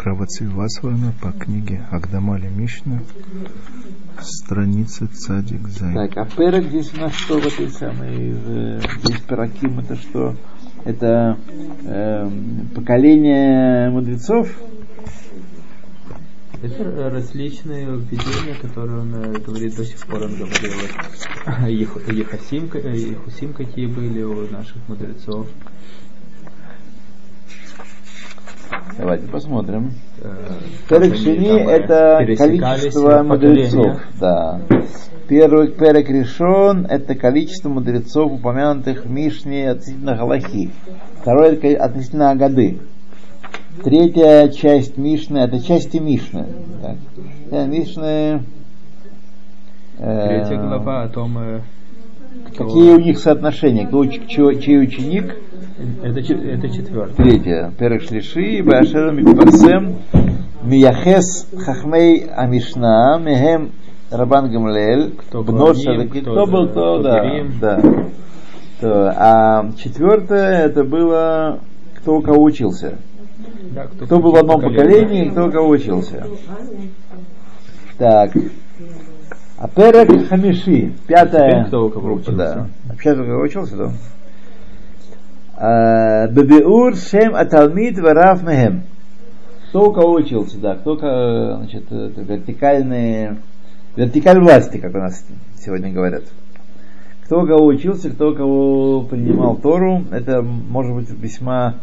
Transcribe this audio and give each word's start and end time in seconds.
Кравацивасвана 0.00 1.12
по 1.20 1.30
книге 1.30 1.86
Агдамали 1.90 2.48
Мишна, 2.48 3.02
страница 4.18 5.06
Цадик 5.08 5.68
Зай. 5.68 5.92
Так, 5.92 6.16
а 6.16 6.24
перек 6.24 6.64
здесь 6.68 6.94
у 6.94 7.00
нас 7.02 7.12
что 7.12 7.38
в 7.38 7.46
этой 7.46 7.68
самой, 7.68 8.32
э, 8.32 8.80
здесь 9.04 9.20
Параким 9.28 9.78
это 9.78 9.96
что? 9.96 10.36
Это 10.86 11.36
э, 11.84 12.30
поколение 12.74 13.90
мудрецов? 13.90 14.48
Это 16.62 17.10
различные 17.10 17.84
введения, 17.84 18.54
которые 18.58 19.00
он 19.00 19.14
э, 19.14 19.38
говорит 19.38 19.76
до 19.76 19.84
сих 19.84 20.06
пор, 20.06 20.22
он 20.22 20.34
говорил, 20.34 20.72
Ехасим, 21.68 22.70
Ехусим 22.72 23.52
какие 23.52 23.84
были 23.84 24.22
у 24.22 24.50
наших 24.50 24.76
мудрецов. 24.88 25.46
Давайте 29.00 29.26
посмотрим. 29.28 29.92
Перек 30.88 31.16
Шини 31.16 31.58
это 31.58 32.18
количество 32.36 33.22
мудрецов. 33.22 33.98
Да. 34.20 34.60
Первый 35.26 35.68
перек 35.68 36.10
решен 36.10 36.86
это 36.86 37.14
количество 37.14 37.70
мудрецов, 37.70 38.32
упомянутых 38.32 39.06
в 39.06 39.10
Мишне 39.10 39.70
относительно 39.70 40.16
Галахи. 40.16 40.70
Второй 41.20 41.56
относительно 41.74 42.30
Агады. 42.30 42.80
Третья 43.82 44.48
часть 44.48 44.98
Мишны 44.98 45.38
это 45.38 45.60
части 45.64 45.96
Мишны. 45.96 46.46
Так. 46.82 47.68
Мишны 47.68 48.42
э, 49.98 50.26
Третья 50.28 50.56
глава 50.56 51.04
о 51.04 51.08
том, 51.08 51.38
э, 51.38 51.60
кто... 52.52 52.66
какие 52.66 52.90
у 52.90 53.00
них 53.00 53.18
соотношения, 53.18 53.86
кто, 53.86 54.04
чей 54.04 54.78
ученик, 54.78 55.36
это, 56.02 56.20
это 56.20 56.68
четвертое. 56.68 57.14
Третье. 57.16 57.72
Перек 57.78 58.02
Шлиши, 58.02 58.62
Башер 58.62 59.12
Митпарсем, 59.12 59.96
Мияхес 60.62 61.48
Хахмей 61.56 62.26
Амишна, 62.26 63.18
Мехем 63.18 63.72
Рабан 64.10 64.50
Гамлель, 64.50 65.14
кто, 65.16 65.42
был, 66.46 66.68
кто, 66.68 67.02
да, 67.02 67.24
да. 67.60 67.80
То, 68.80 69.14
а 69.16 69.70
четвертое, 69.76 70.64
это 70.64 70.84
было, 70.84 71.60
кто 71.96 72.16
у 72.16 72.22
кого 72.22 72.42
учился. 72.42 72.98
Да, 73.74 73.86
кто, 73.86 74.06
кто 74.06 74.18
был 74.18 74.32
в 74.32 74.36
одном 74.36 74.60
поколении, 74.60 75.28
кто 75.28 75.46
у 75.46 75.50
кого 75.50 75.68
учился. 75.68 76.26
Так. 77.98 78.32
А 79.58 79.68
Перек 79.68 80.28
Хамиши, 80.28 80.92
пятая 81.06 81.66
учился. 82.14 82.32
Да. 82.32 82.66
А 82.88 82.96
пятая 82.96 83.22
у 83.22 83.26
кого 83.26 83.42
учился, 83.42 83.76
да? 83.76 83.92
Бебиур 85.60 86.96
Шем 86.96 87.34
Аталмид 87.34 87.98
Вараф 87.98 88.42
Мехем. 88.42 88.84
Кто 89.68 89.90
у 89.90 89.92
кого 89.92 90.14
учился, 90.14 90.58
да, 90.58 90.74
кто 90.74 90.96
значит, 90.96 91.84
вертикальные, 91.90 93.36
вертикаль 93.94 94.40
власти, 94.40 94.78
как 94.78 94.94
у 94.94 94.98
нас 94.98 95.22
сегодня 95.58 95.92
говорят. 95.92 96.24
Кто 97.24 97.42
у 97.42 97.46
кого 97.46 97.66
учился, 97.66 98.08
кто 98.10 98.30
у 98.30 98.34
кого 98.34 99.02
принимал 99.02 99.56
Тору, 99.56 100.02
это 100.10 100.40
может 100.42 100.94
быть 100.94 101.10
весьма 101.10 101.74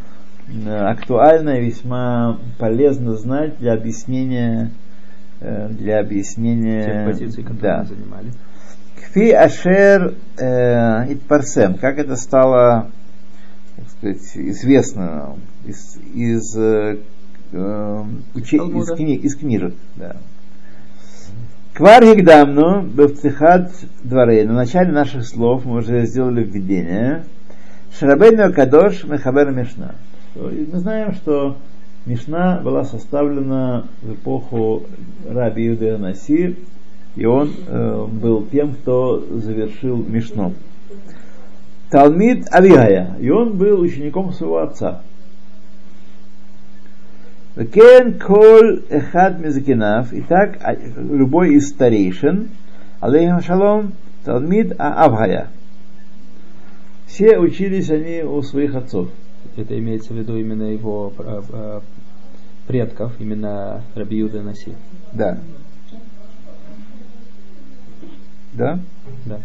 актуально 0.65 1.59
и 1.59 1.65
весьма 1.65 2.39
полезно 2.57 3.13
знать 3.13 3.59
для 3.59 3.73
объяснения 3.73 4.71
для 5.39 5.99
объяснения 5.99 6.85
Тех 6.85 7.05
позиций, 7.05 7.43
которые 7.43 7.61
да. 7.61 7.79
мы 7.79 7.85
занимали. 7.85 8.31
Кфи 8.95 9.31
Ашер 9.31 10.15
э, 10.39 11.13
Итпарсем, 11.13 11.75
как 11.75 11.99
это 11.99 12.15
стало 12.15 12.89
сказать, 13.97 14.31
известно 14.35 15.35
из, 15.65 15.97
из, 16.13 16.55
э, 16.55 16.97
учи, 18.35 18.57
из, 18.57 18.95
книг, 18.95 19.23
из 19.23 19.35
книжек. 19.35 19.73
Да. 19.95 20.17
Квар 21.73 22.03
Гигдамну 22.03 22.81
Бевцехат 22.81 23.71
Дворей. 24.03 24.45
На 24.45 24.53
начале 24.53 24.91
наших 24.91 25.27
слов 25.27 25.65
мы 25.65 25.77
уже 25.77 26.05
сделали 26.05 26.43
введение. 26.43 27.23
Шарабейну 27.99 28.53
Кадош 28.53 29.03
Мехабер 29.03 29.51
Мишна. 29.51 29.95
Мы 30.35 30.79
знаем, 30.79 31.13
что 31.13 31.57
Мишна 32.05 32.59
была 32.63 32.83
составлена 32.83 33.85
в 34.01 34.13
эпоху 34.13 34.83
Раби 35.27 35.65
Юда 35.65 35.97
Наси, 35.97 36.55
и 37.15 37.25
он 37.25 37.51
э, 37.67 38.05
был 38.11 38.47
тем, 38.51 38.73
кто 38.73 39.19
завершил 39.39 39.97
Мишну. 39.97 40.53
Талмид 41.89 42.47
Авигая, 42.51 43.15
и 43.19 43.29
он 43.29 43.57
был 43.57 43.79
учеником 43.79 44.33
своего 44.33 44.57
отца. 44.57 45.01
Кен 47.55 48.19
кол 48.19 48.81
эхад 48.89 49.39
мизакинав, 49.39 50.13
и 50.13 50.21
так 50.21 50.57
а, 50.61 50.75
любой 50.75 51.55
из 51.55 51.69
старейшин, 51.69 52.49
алейхим 52.99 53.41
шалом, 53.41 53.93
Талмид 54.25 54.75
Авгая. 54.77 55.47
Все 57.07 57.39
учились 57.39 57.89
они 57.89 58.21
у 58.21 58.41
своих 58.41 58.75
отцов. 58.75 59.09
Это 59.55 59.79
имеется 59.79 60.13
в 60.13 60.17
виду 60.17 60.37
именно 60.37 60.63
его 60.63 61.13
э, 61.17 61.79
предков, 62.67 63.13
именно 63.19 63.81
Раби 63.95 64.17
Юда 64.17 64.43
Наси. 64.43 64.73
Да. 65.13 65.39
Да? 68.53 68.79
Да. 69.25 69.39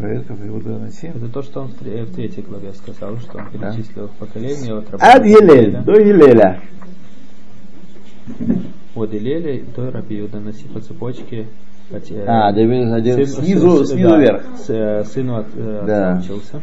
Предков 0.00 0.38
Иуда 0.46 0.78
Наси. 0.78 1.08
Это 1.08 1.28
то, 1.28 1.42
что 1.42 1.60
он 1.62 1.68
в, 1.68 1.74
тре- 1.74 2.04
в 2.04 2.14
третьей 2.14 2.42
главе 2.42 2.72
сказал, 2.72 3.18
что 3.18 3.38
он 3.38 3.44
Да. 3.52 3.70
перечислил 3.72 4.06
их 4.06 4.10
поколение 4.12 4.78
от 4.78 4.86
Ад 5.00 5.24
Елель, 5.26 5.82
до 5.84 5.92
Елеля. 6.00 6.60
от 8.94 9.14
Илеля 9.14 9.62
до 9.76 9.90
Раби 9.90 10.16
Юда 10.16 10.40
Наси 10.40 10.66
по 10.68 10.80
цепочке. 10.80 11.46
А, 11.92 11.98
да, 12.24 12.46
один 12.46 12.70
сын- 12.70 13.26
снизу, 13.26 13.78
сын- 13.80 13.86
снизу 13.86 14.08
да, 14.10 14.18
вверх. 14.18 14.42
с- 14.58 14.70
э, 14.70 15.04
сыну 15.06 15.38
от, 15.38 15.46
э, 15.56 15.82
Да. 15.86 16.12
отца 16.18 16.20
учился. 16.34 16.62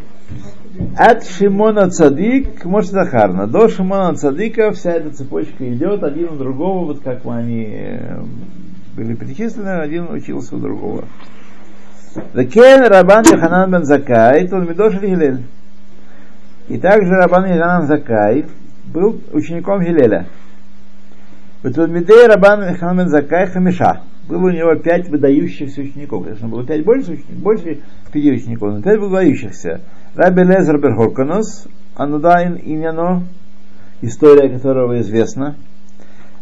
От 0.96 1.26
Шимона 1.26 1.90
Цадик 1.90 2.62
к 2.62 2.66
Моше 2.66 2.92
Захарна. 2.92 3.46
До 3.46 3.68
Шимона 3.68 4.16
Цадика 4.16 4.72
вся 4.72 4.92
эта 4.94 5.12
цепочка 5.12 5.68
идет 5.74 6.02
один 6.04 6.30
у 6.30 6.36
другого, 6.38 6.86
вот 6.86 7.02
как 7.02 7.26
они 7.26 7.66
э, 7.70 8.22
были 8.96 9.16
перечислены, 9.16 9.82
один 9.82 10.10
учился 10.10 10.56
у 10.56 10.60
другого. 10.60 11.04
Векен 12.34 12.84
Рабан 12.88 13.24
Йоханан 13.26 13.72
бен 13.72 13.84
Закай, 13.84 14.48
Талмидош 14.48 14.96
Гилель. 14.96 15.44
И 16.68 16.78
также 16.78 17.12
Рабан 17.12 17.46
Йоханан 17.46 17.88
Закай 17.88 18.46
был 18.86 19.22
учеником 19.32 19.82
Гилеля. 19.82 20.28
Талмидей 21.64 22.28
Рабан 22.28 22.70
Йоханан 22.70 22.98
бен 22.98 23.10
Закай 23.10 23.48
Хамиша. 23.48 24.02
Было 24.28 24.48
у 24.48 24.50
него 24.50 24.76
пять 24.76 25.08
выдающихся 25.08 25.82
учеников. 25.82 26.26
Конечно, 26.26 26.50
было 26.50 26.66
пять 26.66 26.84
больше, 26.84 27.18
больше 27.30 27.80
пяти 28.12 28.32
учеников, 28.32 28.74
но 28.74 28.82
пять 28.82 29.00
выдающихся. 29.00 29.82
Раби 30.16 30.44
Лезер 30.44 30.80
Берхорканос, 30.80 31.68
Анудайн 31.96 32.60
Иняно, 32.62 33.24
история 34.02 34.50
которого 34.50 35.00
известна. 35.00 35.56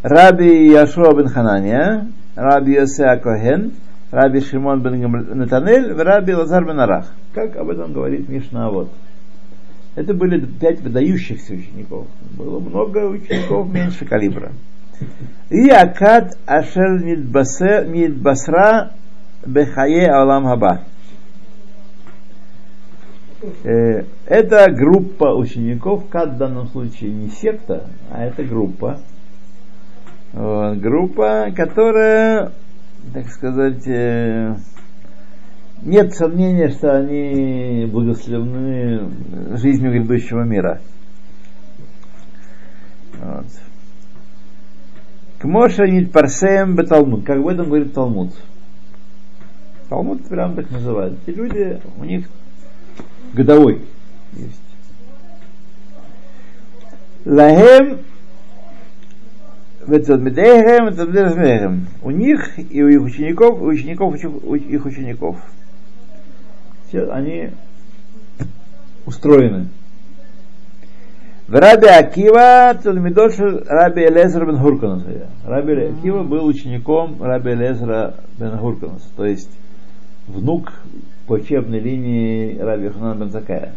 Раби 0.02 0.68
Яшуа 0.68 1.14
бен 1.14 1.28
Ханания, 1.28 2.08
Раби 2.36 2.74
Йосеа 2.74 3.18
Коген, 3.18 3.74
Раби 4.12 4.42
Шимон 4.42 4.82
бен 4.82 5.02
Натанель, 5.38 5.92
Раби 5.94 6.34
Лазар 6.34 6.66
бен 6.66 6.80
Арах. 6.80 7.12
Как 7.34 7.56
об 7.56 7.70
этом 7.70 7.94
говорит 7.94 8.30
Мишна 8.30 8.70
вот. 8.70 8.92
Это 9.96 10.14
были 10.14 10.46
пять 10.46 10.82
выдающихся 10.82 11.54
учеников. 11.54 12.08
Было 12.38 12.60
много 12.60 13.08
учеников 13.08 13.72
меньше 13.74 14.06
калибра. 14.06 14.52
И 15.50 15.70
Акад 15.70 16.38
Ашер 16.46 17.04
Мидбасра 17.04 18.92
Бехае 19.46 20.08
Алам 20.08 20.46
Хаба. 20.46 20.82
Э, 23.64 24.04
Это 24.26 24.72
группа 24.72 25.36
учеников, 25.36 26.08
как 26.10 26.34
в 26.34 26.38
данном 26.38 26.68
случае 26.68 27.12
не 27.12 27.30
секта, 27.30 27.90
а 28.12 28.26
это 28.26 28.44
группа. 28.44 29.00
Вот, 30.34 30.78
группа, 30.80 31.52
которая, 31.56 32.52
так 33.14 33.30
сказать, 33.30 33.88
э, 33.88 34.56
нет 35.82 36.14
сомнения, 36.14 36.70
что 36.70 36.98
они 36.98 37.86
благословлены 37.86 39.58
жизнью 39.58 39.92
грядущего 39.92 40.44
мира. 40.44 40.82
Вот. 43.20 43.46
Кмоша 45.40 45.86
Нитпарсем 45.86 46.76
Беталмуд, 46.76 47.26
как 47.26 47.40
в 47.40 47.48
этом 47.48 47.68
говорит 47.68 47.94
Талмуд. 47.94 48.34
Талмуд 49.90 50.28
прям 50.28 50.56
так 50.56 50.72
называют. 50.72 51.20
Эти 51.26 51.36
люди, 51.36 51.80
у 51.98 52.04
них 52.04 52.28
годовой 53.34 53.82
есть. 54.34 54.62
Лахем. 57.26 58.00
У 62.02 62.12
них 62.12 62.60
и 62.72 62.84
у 62.84 62.88
их 62.88 63.02
учеников, 63.04 63.60
и 63.60 63.64
у 63.64 63.68
учеников 63.68 64.16
их 64.16 64.86
учеников. 64.86 65.38
Все 66.88 67.10
они 67.12 67.52
устроены. 69.06 69.68
В 71.48 71.54
Раби 71.54 71.88
Акива 71.88 72.74
Талмидош 72.82 73.38
Раби 73.68 74.02
Элезер 74.06 74.48
бен 74.48 74.58
Хурканус. 74.58 75.04
Раби 75.46 75.74
Акива 75.74 76.24
был 76.24 76.46
учеником 76.46 77.22
Раби 77.22 77.52
Элезера 77.52 78.16
бен 78.40 78.58
Хурканус, 78.58 79.04
то 79.16 79.26
есть 79.26 79.52
внук 80.28 80.74
по 81.28 81.34
учебной 81.34 81.80
линии 81.80 82.58
Раби 82.58 82.90
Ханана 82.90 83.20
бен 83.20 83.30
Закая. 83.30 83.74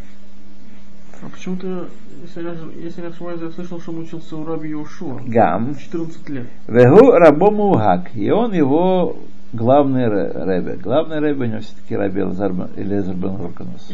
А 1.21 1.29
почему-то, 1.29 1.89
если, 2.23 2.43
я- 2.43 2.55
если 2.85 3.03
я 3.03 3.09
ошибаюсь, 3.09 3.41
я 3.43 3.51
слышал, 3.51 3.81
что 3.81 3.91
он 3.93 4.01
учился 4.01 4.37
у 4.37 4.45
Раби 4.47 4.69
Йошуа. 4.71 5.21
Гам. 5.27 5.75
14 5.77 6.29
лет. 6.29 6.47
Вегу 6.69 7.11
Рабому 7.13 7.75
Гак. 7.75 8.15
И 8.15 8.31
он 8.31 8.53
его 8.53 9.17
главный 9.53 10.07
рэбе. 10.09 10.77
Главный 10.77 11.19
рэбе 11.19 11.47
у 11.47 11.49
него 11.49 11.61
все-таки 11.61 11.97
Раби 11.97 12.21
Элазар 12.21 12.53
бен- 12.53 13.37
Хурканус. 13.37 13.93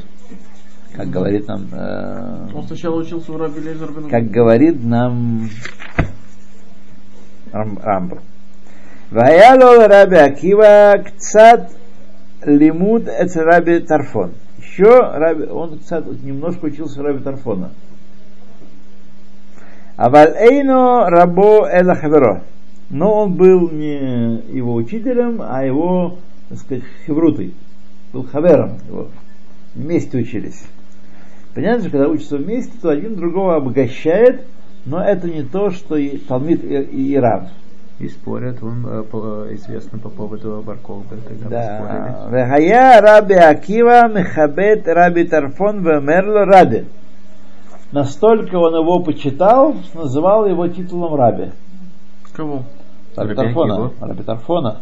Как 0.94 1.08
говорит 1.08 1.48
нам 1.48 1.66
э, 1.72 2.48
Он 2.54 2.62
сначала 2.68 2.96
учился 3.00 3.32
у 3.32 3.38
Раби 3.38 3.60
Лезер 3.60 3.90
бен 3.90 4.08
как 4.08 4.30
говорит 4.30 4.84
нам 4.84 5.48
Рам- 7.52 7.78
Рамбам. 7.82 8.18
Ваяло 9.10 9.88
Раби 9.88 10.16
Акива 10.16 11.02
кцат 11.04 11.72
лимуд 12.44 13.08
эц 13.08 13.34
Раби 13.36 13.80
Тарфон. 13.80 14.32
Еще 14.64 14.84
Раби, 14.84 15.44
он 15.44 15.78
немножко 16.22 16.64
учился 16.64 17.02
Раби 17.02 17.22
Тарфона. 17.22 17.70
Аваль 19.96 20.34
эйно 20.36 21.08
рабо 21.08 21.68
эла 21.68 21.94
хаверо. 21.94 22.42
Но 22.90 23.22
он 23.22 23.34
был 23.34 23.70
не 23.70 24.42
его 24.52 24.74
учителем, 24.74 25.40
а 25.40 25.64
его, 25.64 26.18
так 26.48 26.58
сказать, 26.58 26.84
хеврутой. 27.06 27.54
Был 28.12 28.24
хавером 28.24 28.78
его. 28.88 29.08
Вместе 29.74 30.18
учились. 30.18 30.64
Понятно, 31.54 31.82
что 31.82 31.90
когда 31.90 32.08
учатся 32.08 32.36
вместе, 32.36 32.72
то 32.80 32.90
один 32.90 33.14
другого 33.16 33.56
обогащает, 33.56 34.42
но 34.84 35.02
это 35.02 35.28
не 35.28 35.42
то, 35.42 35.70
что 35.70 35.96
и 35.96 36.18
Талмит 36.18 36.64
и, 36.64 36.74
и 36.74 37.14
Иран 37.14 37.48
и 37.98 38.08
спорят, 38.08 38.62
он 38.62 38.84
э, 38.86 39.54
известно 39.54 39.98
по 39.98 40.08
поводу 40.08 40.62
Барколбы, 40.66 41.16
когда 41.28 41.48
да. 41.48 42.28
Вехая 42.28 43.00
Раби 43.00 43.34
Акива 43.34 44.08
Мехабет 44.08 44.88
Раби 44.88 45.24
Тарфон 45.24 45.84
Вемерло 45.84 46.44
Раби. 46.44 46.86
Настолько 47.92 48.56
он 48.56 48.74
его 48.74 48.98
почитал, 49.00 49.76
называл 49.94 50.46
его 50.46 50.66
титулом 50.66 51.14
Раби. 51.14 51.52
Кого? 52.32 52.64
Раби 53.14 53.34
Тарфона. 53.36 53.92
Раби 54.00 54.22
Тарфона. 54.24 54.80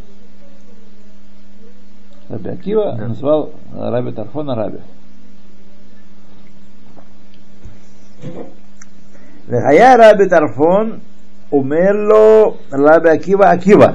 Раби 2.31 2.49
Акива 2.49 2.97
да. 2.97 3.08
назвал 3.08 3.50
Раби 3.75 4.12
Тарфона 4.12 4.55
Раби. 4.55 4.79
Вехая 9.49 9.97
Раби 9.99 10.26
Тарфон 10.31 11.03
אומר 11.51 11.92
לו 11.92 12.57
רבי 12.71 13.09
עקיבא 13.09 13.51
עקיבא. 13.51 13.92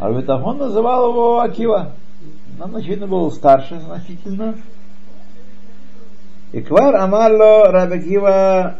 Раби 0.00 0.22
Тарфон 0.22 0.56
называл 0.56 1.10
его 1.10 1.40
Акива. 1.40 1.92
Он, 2.58 2.74
очевидно, 2.74 3.06
был 3.06 3.30
старше 3.30 3.78
значительно. 3.80 4.54
И 6.52 6.62
квар 6.62 6.96
амарло 6.96 7.70
Раби 7.70 7.98
Акива 7.98 8.76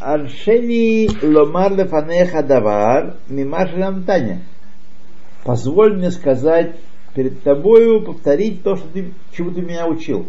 Аршени 0.00 1.08
ломар 1.22 1.72
лефанеха 1.72 2.42
давар 2.42 3.16
мимаш 3.28 3.72
ламтаня. 3.72 4.42
Позволь 5.44 5.96
мне 5.96 6.10
сказать 6.10 6.76
перед 7.14 7.42
тобою, 7.42 8.02
повторить 8.02 8.62
то, 8.62 8.76
что 8.76 8.86
ты, 8.88 9.14
чему 9.32 9.52
ты 9.52 9.62
меня 9.62 9.86
учил. 9.86 10.26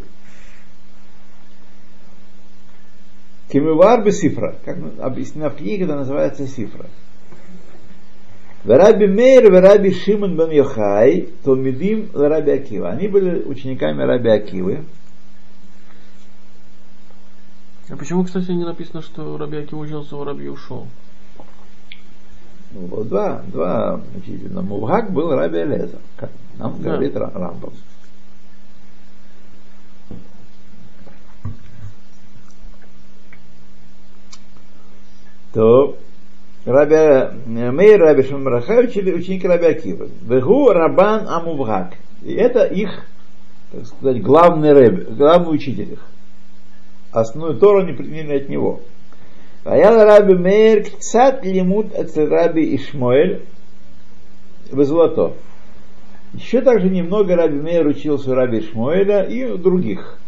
Кемивар 3.51 4.03
бы 4.03 4.11
сифра, 4.13 4.57
как 4.65 4.77
объяснено 5.01 5.51
в 5.51 5.57
книге, 5.57 5.85
это 5.85 5.97
называется 5.97 6.47
сифра. 6.47 6.87
Раби 8.65 9.07
Мейр 9.07 9.45
и 9.47 9.57
Раби 9.61 9.93
Шимон 9.93 10.37
бен 10.37 10.51
Йохай, 10.51 11.29
Томидим 11.45 12.11
Раби 12.13 12.51
Акива. 12.51 12.91
Они 12.91 13.07
были 13.07 13.43
учениками 13.45 14.03
Раби 14.03 14.29
Акивы. 14.29 14.85
А 17.89 17.97
почему, 17.97 18.25
кстати, 18.25 18.51
не 18.51 18.65
написано, 18.65 19.03
что 19.03 19.39
Раби 19.39 19.59
Акива 19.59 19.79
учился 19.81 20.17
у 20.17 20.25
Раби 20.25 20.45
Йошуа? 20.47 20.87
Ну, 22.73 22.81
вот 22.89 23.09
два, 23.09 23.43
два 23.47 24.01
учителя. 24.17 24.51
Но 24.51 24.63
Мувхак 24.63 25.13
был 25.13 25.31
Раби 25.31 25.59
Элеза, 25.59 26.01
как 26.17 26.31
нам 26.59 26.83
Да. 26.83 26.91
говорит 26.91 27.15
Ра- 27.15 27.33
Рамбам. 27.33 27.73
То 35.57 35.97
Раби 36.67 37.39
Мейр, 37.47 38.03
Раби 38.03 38.25
Шамраха 38.25 38.81
учили 38.81 39.11
ученики 39.11 39.49
Раби 39.49 39.65
Акива. 39.65 40.07
Вегу 40.21 40.69
Рабан 40.69 41.27
Амувхак. 41.27 41.95
И 42.23 42.35
это 42.35 42.65
их, 42.65 42.91
так 43.73 43.87
сказать, 43.87 44.21
главный 44.21 44.75
рэб, 44.75 45.17
главный 45.17 45.55
учитель 45.55 45.95
их. 45.95 46.07
Основную 47.11 47.59
Тору 47.59 47.85
они 47.85 47.95
приняли 47.95 48.37
от 48.37 48.51
него. 48.51 48.83
Ваял 49.65 50.05
Раби 50.05 50.35
Мейр 50.35 50.83
кцат 50.91 51.43
лимут 51.43 51.95
от 51.95 52.15
Раби 52.19 52.77
Ишмоэль 52.77 53.41
в 54.71 54.85
золото. 54.85 55.33
Еще 56.35 56.61
также 56.61 56.91
немного 56.91 57.35
Раби 57.35 57.59
Мейр 57.59 57.87
учился 57.87 58.33
у 58.33 58.35
Раби 58.35 58.59
Ишмоэля 58.59 59.23
и 59.23 59.45
у 59.45 59.57
других. 59.57 60.19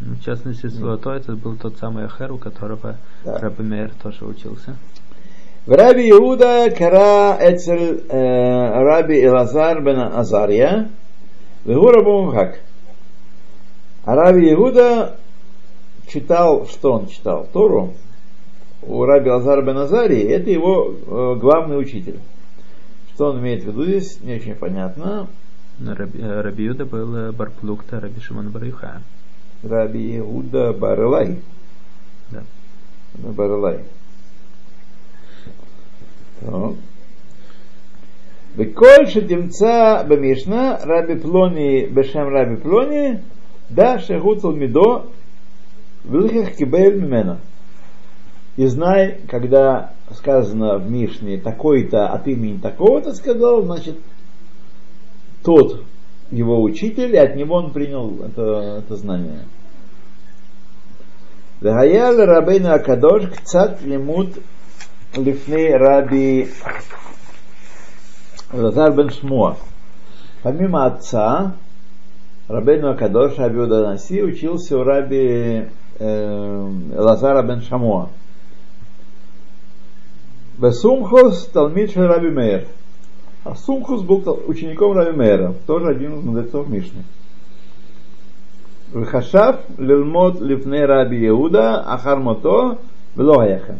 Ну, 0.00 0.14
В 0.14 0.22
частности, 0.22 0.66
Золотой, 0.66 1.18
это 1.18 1.32
был 1.36 1.56
тот 1.56 1.78
самый 1.78 2.04
Ахер, 2.04 2.32
у 2.32 2.38
которого 2.38 2.96
Да. 3.24 3.38
Раби 3.38 3.62
Мейер 3.62 3.92
тоже 4.02 4.24
учился. 4.24 4.76
В 5.66 5.72
Раби 5.72 6.10
Иуда 6.10 6.70
кара 6.70 7.36
эцель 7.40 8.04
э, 8.08 8.82
Раби 8.82 9.24
Элазар 9.24 9.82
бен 9.82 9.98
Азария, 9.98 10.90
вегу 11.64 11.90
Рабу 11.90 12.22
Мухак. 12.22 12.60
А 14.04 14.14
Раби 14.14 14.52
Иуда 14.52 15.16
читал, 16.06 16.66
что 16.68 16.92
он 16.92 17.08
читал? 17.08 17.48
Тору 17.52 17.94
у 18.82 19.04
Раби 19.04 19.30
Лазара 19.30 19.62
бен 19.62 19.78
Азарии, 19.78 20.22
это 20.22 20.50
его 20.50 20.94
э, 20.94 21.38
главный 21.40 21.80
учитель. 21.80 22.20
Что 23.14 23.30
он 23.30 23.40
имеет 23.40 23.64
в 23.64 23.66
виду 23.66 23.84
здесь, 23.84 24.20
не 24.20 24.36
очень 24.36 24.54
понятно. 24.54 25.26
Но 25.78 25.94
Раби, 25.94 26.20
э, 26.20 26.40
Раби 26.42 26.64
Юда 26.64 26.84
был 26.84 27.32
Барплукта 27.32 27.98
Раби 27.98 28.20
Шимон 28.20 28.50
Барюха. 28.50 29.02
Раби 29.62 30.18
Иуда 30.18 30.72
Барлай. 30.72 31.38
Да. 32.30 32.42
Барлай. 33.14 33.84
Веколь 38.56 39.08
шедемца 39.08 40.04
бамишна 40.08 40.80
раби 40.82 41.16
плони 41.16 41.86
бешем 41.86 42.28
раби 42.28 42.56
плони 42.56 43.20
да 43.68 43.98
шехуцал 43.98 44.52
мидо 44.52 45.06
влихах 46.04 46.56
кибель 46.56 47.00
мимена. 47.00 47.40
И 48.56 48.66
знай, 48.66 49.20
когда 49.28 49.92
сказано 50.12 50.78
в 50.78 50.90
Мишне 50.90 51.38
такой-то 51.38 52.08
от 52.08 52.26
имени 52.26 52.58
такого-то 52.58 53.12
сказал, 53.12 53.62
значит, 53.62 53.98
тот, 55.42 55.82
его 56.30 56.62
учитель, 56.62 57.14
и 57.14 57.18
от 57.18 57.36
него 57.36 57.56
он 57.56 57.72
принял 57.72 58.22
это, 58.24 58.82
это 58.84 58.96
знание. 58.96 59.44
Вегаял 61.60 62.16
Рабейну 62.16 62.72
Акадош 62.72 63.30
кцат 63.30 63.82
лимут 63.82 64.34
лифней 65.16 65.74
Раби 65.74 66.50
Лазар 68.52 68.92
бен 68.92 69.10
Шмуа. 69.10 69.56
Помимо 70.42 70.86
отца, 70.86 71.54
Рабейну 72.48 72.90
Акадош 72.90 73.38
Раби 73.38 73.58
Уданаси 73.58 74.22
учился 74.22 74.78
у 74.78 74.84
Раби 74.84 75.68
э, 75.98 76.70
Лазара 76.94 77.42
бен 77.42 77.62
Шамуа. 77.62 78.10
Бесумхос 80.58 81.46
Талмит 81.46 81.96
Раби 81.96 82.28
Мейер. 82.28 82.66
А 83.46 83.54
Сумхус 83.54 84.02
был 84.02 84.42
учеником 84.48 84.90
Рави 84.90 85.16
Мейра, 85.16 85.54
тоже 85.68 85.90
один 85.90 86.18
из 86.18 86.24
мудрецов 86.24 86.68
Мишны. 86.68 87.04
Хашав 88.92 89.60
лельмот 89.78 90.40
лифней 90.40 90.84
Раби 90.84 91.28
Иуда 91.28 91.80
ахармото 91.80 92.78
влояха. 93.14 93.78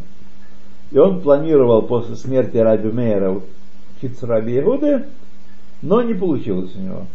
И 0.93 0.99
он 0.99 1.21
планировал 1.21 1.83
после 1.83 2.15
смерти 2.15 2.59
Раби 2.59 2.93
Мейра 2.93 3.41
учиться 3.97 4.29
Раби 4.29 4.57
Иуды, 4.61 5.07
но 5.83 6.01
не 6.01 6.15
получилось 6.15 6.73
у 6.77 6.81
него. 6.81 7.07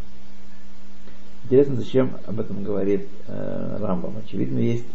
Интересно, 1.46 1.78
зачем 1.78 2.12
об 2.28 2.38
этом 2.42 2.66
говорит 2.66 3.08
э, 3.30 3.78
Рамбам. 3.80 4.16
Очевидно, 4.26 4.60
есть 4.60 4.88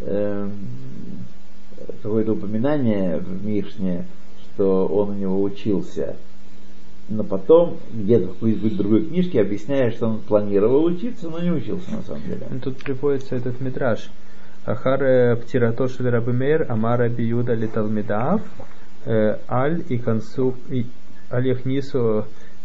э, 0.00 0.48
какое-то 2.02 2.32
упоминание 2.32 3.18
в 3.18 3.44
Мишне, 3.44 4.06
что 4.54 4.86
он 4.86 5.10
у 5.10 5.14
него 5.14 5.42
учился– 5.42 6.16
но 7.08 7.22
потом 7.22 7.78
где-то 7.92 8.28
в 8.28 8.34
какой-нибудь 8.34 8.76
другой 8.76 9.06
книжке 9.06 9.40
объясняет, 9.40 9.94
что 9.94 10.08
он 10.08 10.20
планировал 10.20 10.84
учиться, 10.84 11.28
но 11.28 11.40
не 11.40 11.50
учился 11.50 11.90
на 11.90 12.02
самом 12.02 12.22
деле. 12.22 12.46
Ну, 12.50 12.60
тут 12.60 12.78
приводится 12.78 13.36
этот 13.36 13.60
метраж. 13.60 14.10
Ахар 14.64 15.36
Птиратош 15.36 16.00
Рабимер, 16.00 16.66
Амара 16.70 17.08
Биюда 17.08 17.52
Литалмидаав, 17.54 18.40
э, 19.04 19.36
Аль 19.48 19.84
и 19.88 19.98
Консу 19.98 20.56
Аль 21.30 21.48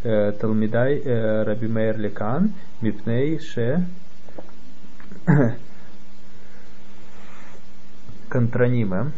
э, 0.03 0.33
Талмидай 0.39 1.01
э, 1.03 1.43
Рабимер 1.43 1.99
Лекан, 1.99 2.53
Мипней 2.81 3.39
Ше 3.39 3.85
Контранима 8.29 9.11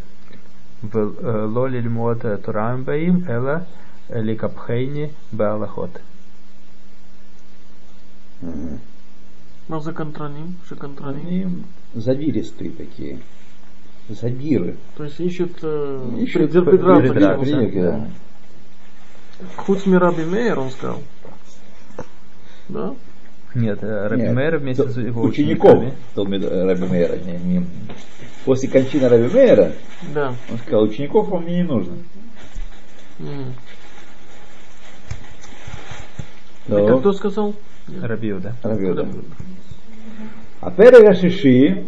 в 0.81 1.45
Лолиль 1.47 1.89
Муата 1.89 2.37
Турамбаим 2.37 3.25
Эла 3.27 3.67
Ликапхейни 4.11 5.13
Беалахот. 5.31 6.01
Но 9.67 9.79
законтроним, 9.79 10.55
шиконтроним. 10.67 11.65
Завиристые 11.93 12.71
такие. 12.71 13.19
Забиры. 14.09 14.75
То 14.97 15.05
есть 15.05 15.19
ищут, 15.19 15.59
э, 15.61 16.17
ищут 16.19 16.51
предрассудки. 16.51 18.11
Хуцми 19.55 19.95
Раби 19.95 20.25
Мейер, 20.25 20.59
он 20.59 20.71
сказал. 20.71 20.99
Да? 22.67 22.93
Нет, 23.55 23.83
э, 23.83 24.07
Раби 24.07 24.23
Нет. 24.23 24.35
Мейер 24.35 24.57
вместе 24.57 24.89
с 24.89 24.97
его 24.97 25.21
учеником. 25.23 25.93
учениками. 26.15 26.65
Раби 26.67 26.85
Мейера. 26.85 27.17
Не, 27.17 27.37
не. 27.37 27.65
После 28.43 28.67
кончины 28.69 29.07
Раби 29.07 29.33
Мейера 29.33 29.73
да. 30.13 30.35
он 30.49 30.57
сказал, 30.57 30.83
учеников 30.83 31.29
вам 31.29 31.43
мне 31.43 31.57
не 31.57 31.63
нужно. 31.63 31.95
Mm. 33.19 33.53
То- 36.71 36.85
Так, 36.85 36.95
а 36.95 36.99
кто 36.99 37.11
сказал? 37.11 37.53
Раби 38.01 38.29
Юда. 38.29 38.55
Раби 38.63 38.85
Юда. 38.87 39.07
А 40.61 40.71
Перега 40.71 41.13
Шиши, 41.13 41.83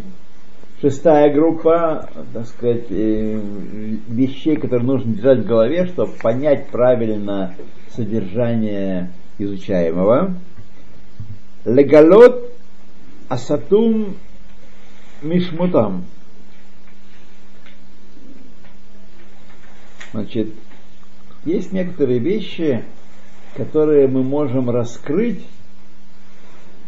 шестая 0.81 1.33
группа, 1.33 2.09
так 2.33 2.45
сказать, 2.47 2.87
э, 2.89 3.39
вещей, 4.09 4.57
которые 4.57 4.85
нужно 4.85 5.13
держать 5.13 5.39
в 5.39 5.45
голове, 5.45 5.85
чтобы 5.85 6.11
понять 6.21 6.67
правильно 6.67 7.55
содержание 7.95 9.13
изучаемого. 9.37 10.35
Легалот 11.63 12.51
асатум 13.29 14.17
мишмутам. 15.21 16.03
Значит, 20.11 20.49
есть 21.45 21.71
некоторые 21.71 22.19
вещи, 22.19 22.83
которые 23.55 24.07
мы 24.07 24.24
можем 24.24 24.69
раскрыть, 24.69 25.45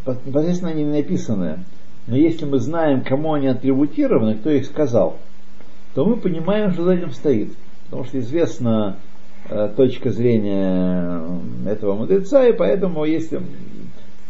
непосредственно 0.06 0.72
они 0.72 0.84
не 0.84 0.92
написаны, 0.92 1.60
но 2.08 2.16
если 2.16 2.46
мы 2.46 2.60
знаем, 2.60 3.04
кому 3.04 3.34
они 3.34 3.48
атрибутированы, 3.48 4.36
кто 4.36 4.52
их 4.52 4.66
сказал, 4.66 5.18
то 5.96 6.06
мы 6.06 6.18
понимаем, 6.18 6.72
что 6.72 6.84
за 6.84 6.94
этим 6.94 7.12
стоит. 7.12 7.54
Потому 7.86 8.04
что 8.04 8.20
известна 8.20 8.98
э, 9.50 9.70
точка 9.76 10.12
зрения 10.12 11.22
э, 11.66 11.70
этого 11.70 11.96
мудреца, 11.96 12.48
и 12.48 12.54
поэтому 12.54 13.06
если 13.06 13.42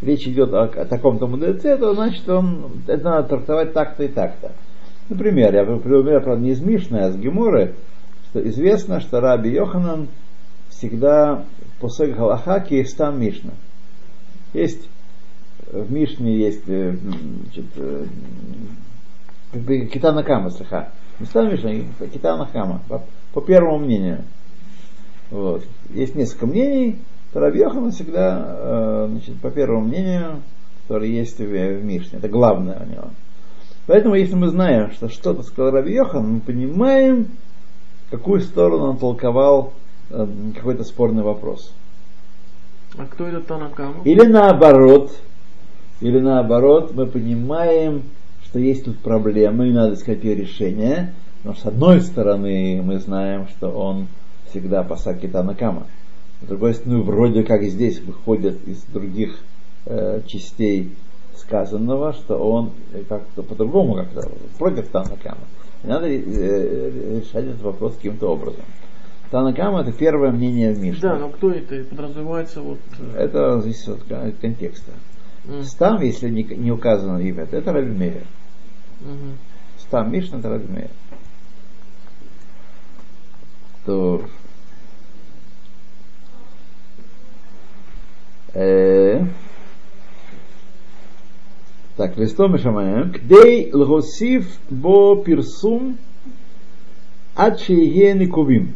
речь 0.01 0.27
идет 0.27 0.53
о, 0.53 0.63
о 0.63 0.85
таком-то 0.85 1.27
мудреце, 1.27 1.77
то 1.77 1.93
значит 1.93 2.27
он, 2.29 2.83
это 2.87 3.03
надо 3.03 3.29
трактовать 3.29 3.73
так-то 3.73 4.03
и 4.03 4.07
так-то. 4.07 4.51
Например, 5.09 5.53
я 5.53 5.63
приведу 5.63 6.03
пример, 6.03 6.21
правда, 6.21 6.43
не 6.43 6.51
из 6.51 6.61
Мишны, 6.61 6.97
а 6.97 7.11
с 7.11 7.17
Геморы, 7.17 7.75
что 8.29 8.47
известно, 8.47 8.99
что 9.01 9.19
Раби 9.19 9.51
Йоханан 9.51 10.07
всегда 10.69 11.45
после 11.79 12.07
Галаха 12.07 12.59
Киевстан 12.59 13.19
Мишна. 13.19 13.51
Есть 14.53 14.87
э, 15.67 15.81
в 15.81 15.91
Мишне 15.91 16.37
есть 16.37 16.63
э, 16.67 16.95
значит, 17.43 17.65
э, 17.75 18.05
Китана 19.91 20.23
Кама, 20.23 20.49
слыха. 20.49 20.89
Не 21.19 21.25
стал 21.25 21.45
Мишна, 21.47 21.71
Китана 22.13 22.47
Кама, 22.51 22.81
по, 22.87 23.03
по 23.33 23.41
первому 23.41 23.79
мнению. 23.79 24.23
Вот. 25.31 25.63
Есть 25.89 26.15
несколько 26.15 26.45
мнений, 26.45 26.99
Йоханан 27.33 27.91
всегда, 27.91 29.07
значит, 29.09 29.41
по 29.41 29.51
первому 29.51 29.87
мнению, 29.87 30.41
которое 30.83 31.09
есть 31.09 31.37
в, 31.39 31.43
в 31.43 31.83
Мишне, 31.83 32.19
это 32.19 32.29
главное 32.29 32.79
у 32.79 32.89
него. 32.89 33.09
Поэтому, 33.87 34.15
если 34.15 34.35
мы 34.35 34.47
знаем, 34.49 34.91
что 34.91 35.09
что-то 35.09 35.43
сказал 35.43 35.71
Раби 35.71 35.93
Йохан, 35.93 36.25
мы 36.25 36.39
понимаем, 36.39 37.27
какую 38.09 38.41
сторону 38.41 38.91
он 38.91 38.97
толковал 38.97 39.73
какой-то 40.55 40.83
спорный 40.83 41.23
вопрос. 41.23 41.73
А 42.97 43.05
кто 43.05 43.25
это 43.27 43.41
Танакама? 43.41 44.03
Или 44.05 44.25
наоборот, 44.25 45.11
или 46.01 46.19
наоборот, 46.19 46.93
мы 46.93 47.07
понимаем, 47.07 48.03
что 48.43 48.59
есть 48.59 48.85
тут 48.85 48.99
проблемы, 48.99 49.69
и 49.69 49.73
надо 49.73 49.95
искать 49.95 50.23
ее 50.23 50.35
решение. 50.35 51.13
Но 51.43 51.53
с 51.53 51.65
одной 51.65 52.01
стороны, 52.01 52.81
мы 52.83 52.99
знаем, 52.99 53.47
что 53.49 53.69
он 53.69 54.07
всегда 54.49 54.83
пасак 54.83 55.19
Китанакама. 55.19 55.87
С 56.41 56.47
другой 56.47 56.73
стороны, 56.73 57.01
вроде 57.01 57.43
как 57.43 57.63
здесь 57.63 57.99
выходит 57.99 58.65
из 58.67 58.83
других 58.83 59.39
э, 59.85 60.21
частей 60.25 60.91
сказанного, 61.37 62.13
что 62.13 62.37
он 62.37 62.71
э, 62.93 63.03
как-то 63.07 63.43
по-другому 63.43 63.95
как-то 63.95 64.29
против 64.57 64.87
Танакама. 64.87 65.41
И 65.83 65.87
надо 65.87 66.07
э, 66.07 66.17
э, 66.17 67.19
решать 67.19 67.45
этот 67.45 67.61
вопрос 67.61 67.95
каким-то 67.95 68.27
образом. 68.31 68.63
Танакама 69.31 69.81
это 69.81 69.91
первое 69.91 70.31
мнение 70.31 70.71
в 70.73 70.79
Мишне. 70.79 71.01
Да, 71.01 71.17
но 71.17 71.29
кто 71.29 71.51
это? 71.51 71.83
Подразумевается 71.85 72.61
вот... 72.61 72.79
э, 72.99 73.17
Это 73.17 73.59
зависит 73.59 73.89
от 73.89 74.03
кон- 74.03 74.31
контекста. 74.39 74.91
м, 75.47 75.63
Стам, 75.63 76.01
если 76.01 76.29
не, 76.29 76.43
не 76.43 76.71
указано 76.71 77.17
имя, 77.19 77.47
это 77.51 77.73
Раби 77.73 77.91
Мейер. 77.91 78.23
мгм. 79.01 79.37
Стам 79.79 80.11
Мишна 80.11 80.39
это 80.39 80.49
Раби 80.49 80.71
Мейер. 80.71 80.89
То 83.85 84.23
э, 88.53 89.21
так, 91.97 92.17
листом 92.17 92.53
Мишамаем. 92.53 93.11
Кдей 93.11 93.71
лгосив 93.73 94.57
бо 94.69 95.15
пирсум 95.17 95.97
ад 97.35 97.59
шейге 97.59 98.13
никувим. 98.13 98.75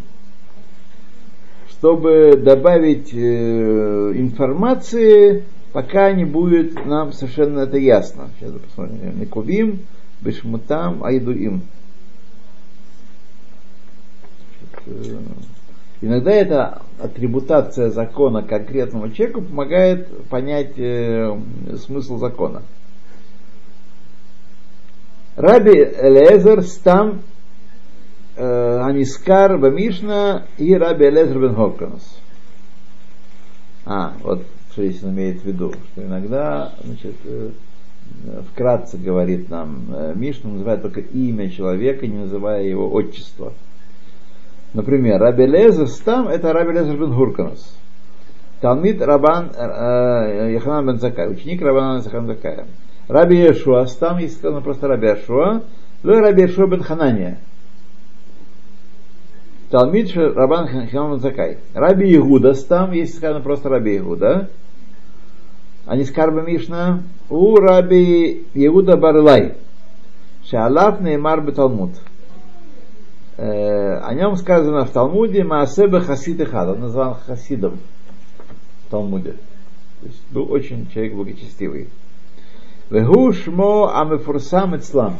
Чтобы 1.79 2.35
добавить 2.35 3.13
э, 3.13 3.17
информации, 4.15 5.45
пока 5.71 6.11
не 6.11 6.25
будет 6.25 6.85
нам 6.85 7.13
совершенно 7.13 7.61
это 7.61 7.77
ясно. 7.77 8.29
Сейчас 8.37 8.51
посмотрим. 8.51 9.19
Никувим, 9.19 9.79
бешмутам, 10.21 11.03
айдуим. 11.03 11.63
Э, 14.85 14.91
Иногда 16.01 16.31
эта 16.31 16.81
атрибутация 16.97 17.89
закона 17.89 18.41
конкретному 18.41 19.11
человеку 19.11 19.41
помогает 19.41 20.29
понять 20.29 20.77
э, 20.77 21.37
смысл 21.77 22.17
закона. 22.17 22.61
Раби 25.35 25.73
Элезер 25.73 26.61
стам 26.63 27.21
э, 28.37 28.78
Анискар 28.89 29.57
Бамишна 29.57 30.45
и 30.57 30.73
Раби 30.75 31.05
Элезер 31.05 31.39
бен 31.39 31.55
Хокканс. 31.55 32.19
А, 33.85 34.13
вот 34.21 34.43
что 34.71 35.09
имеет 35.09 35.41
в 35.41 35.45
виду, 35.45 35.73
что 35.91 36.03
иногда, 36.03 36.73
значит, 36.83 37.15
э, 37.25 37.49
вкратце 38.51 38.97
говорит 38.97 39.49
нам 39.49 39.85
э, 39.93 40.13
Мишна, 40.15 40.51
называет 40.51 40.81
только 40.81 41.01
имя 41.01 41.49
человека, 41.49 42.07
не 42.07 42.17
называя 42.17 42.63
его 42.63 42.91
отчество. 42.91 43.53
Например, 44.73 45.19
Раби 45.19 45.45
Лезер 45.45 45.87
Стам 45.87 46.27
это 46.27 46.53
Раби 46.53 46.73
Лезер 46.73 46.97
бен 46.97 47.13
Хурканус. 47.13 47.75
Талмит 48.61 49.01
Рабан 49.01 49.51
э, 49.55 50.53
Яханан 50.53 50.87
бен 50.87 50.99
Закай, 50.99 51.29
ученик 51.29 51.61
Рабана 51.61 52.01
Яхан 52.03 52.27
Закая. 52.27 52.67
Раби 53.07 53.37
Ешуа 53.37 53.85
Стам, 53.85 54.19
если 54.19 54.35
сказано 54.35 54.61
просто 54.61 54.87
Раби 54.87 55.07
Ешуа, 55.07 55.63
Ло 56.03 56.19
Раби 56.19 56.43
Ешуа 56.43 56.67
бен 56.67 56.83
Ханания. 56.83 57.39
Талмит 59.69 60.09
Ш- 60.09 60.33
Рабан 60.33 60.67
Яханан 60.67 61.11
бен 61.11 61.19
Закай. 61.19 61.57
Раби 61.73 62.15
Игуда 62.15 62.53
Стам, 62.53 62.91
если 62.91 63.17
сказано 63.17 63.41
просто 63.41 63.69
Раби 63.69 63.97
Игуда. 63.97 64.49
А 65.85 65.95
не 65.95 66.03
скарба 66.03 66.41
Мишна. 66.41 67.03
У 67.29 67.55
Раби 67.57 68.45
Игуда 68.53 68.97
Барлай. 68.97 69.55
Шалав 70.45 71.01
Неймар 71.01 71.41
Беталмуд. 71.41 71.91
Э, 73.37 73.99
о 73.99 74.13
нем 74.15 74.35
сказано 74.35 74.85
в 74.85 74.89
Талмуде 74.89 75.43
Маасеба 75.43 76.01
Хасид 76.01 76.41
Ихад. 76.41 76.69
Он 76.69 76.81
назван 76.81 77.15
Хасидом 77.25 77.77
в 78.87 78.91
Талмуде. 78.91 79.35
То 80.01 80.07
есть 80.07 80.23
был 80.31 80.51
очень 80.51 80.89
человек 80.89 81.13
благочестивый. 81.13 81.89
Вегу 82.89 83.31
Шмо 83.33 83.91
Амефурсам 83.95 84.75
Ицлам. 84.75 85.17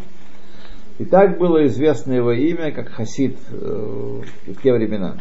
И 1.00 1.06
так 1.06 1.38
было 1.38 1.65
известно 1.68 2.12
его 2.12 2.34
имя, 2.34 2.72
как 2.72 2.89
Хасид 2.89 3.38
э, 3.51 4.22
в 4.48 4.62
те 4.62 4.74
времена. 4.74 5.15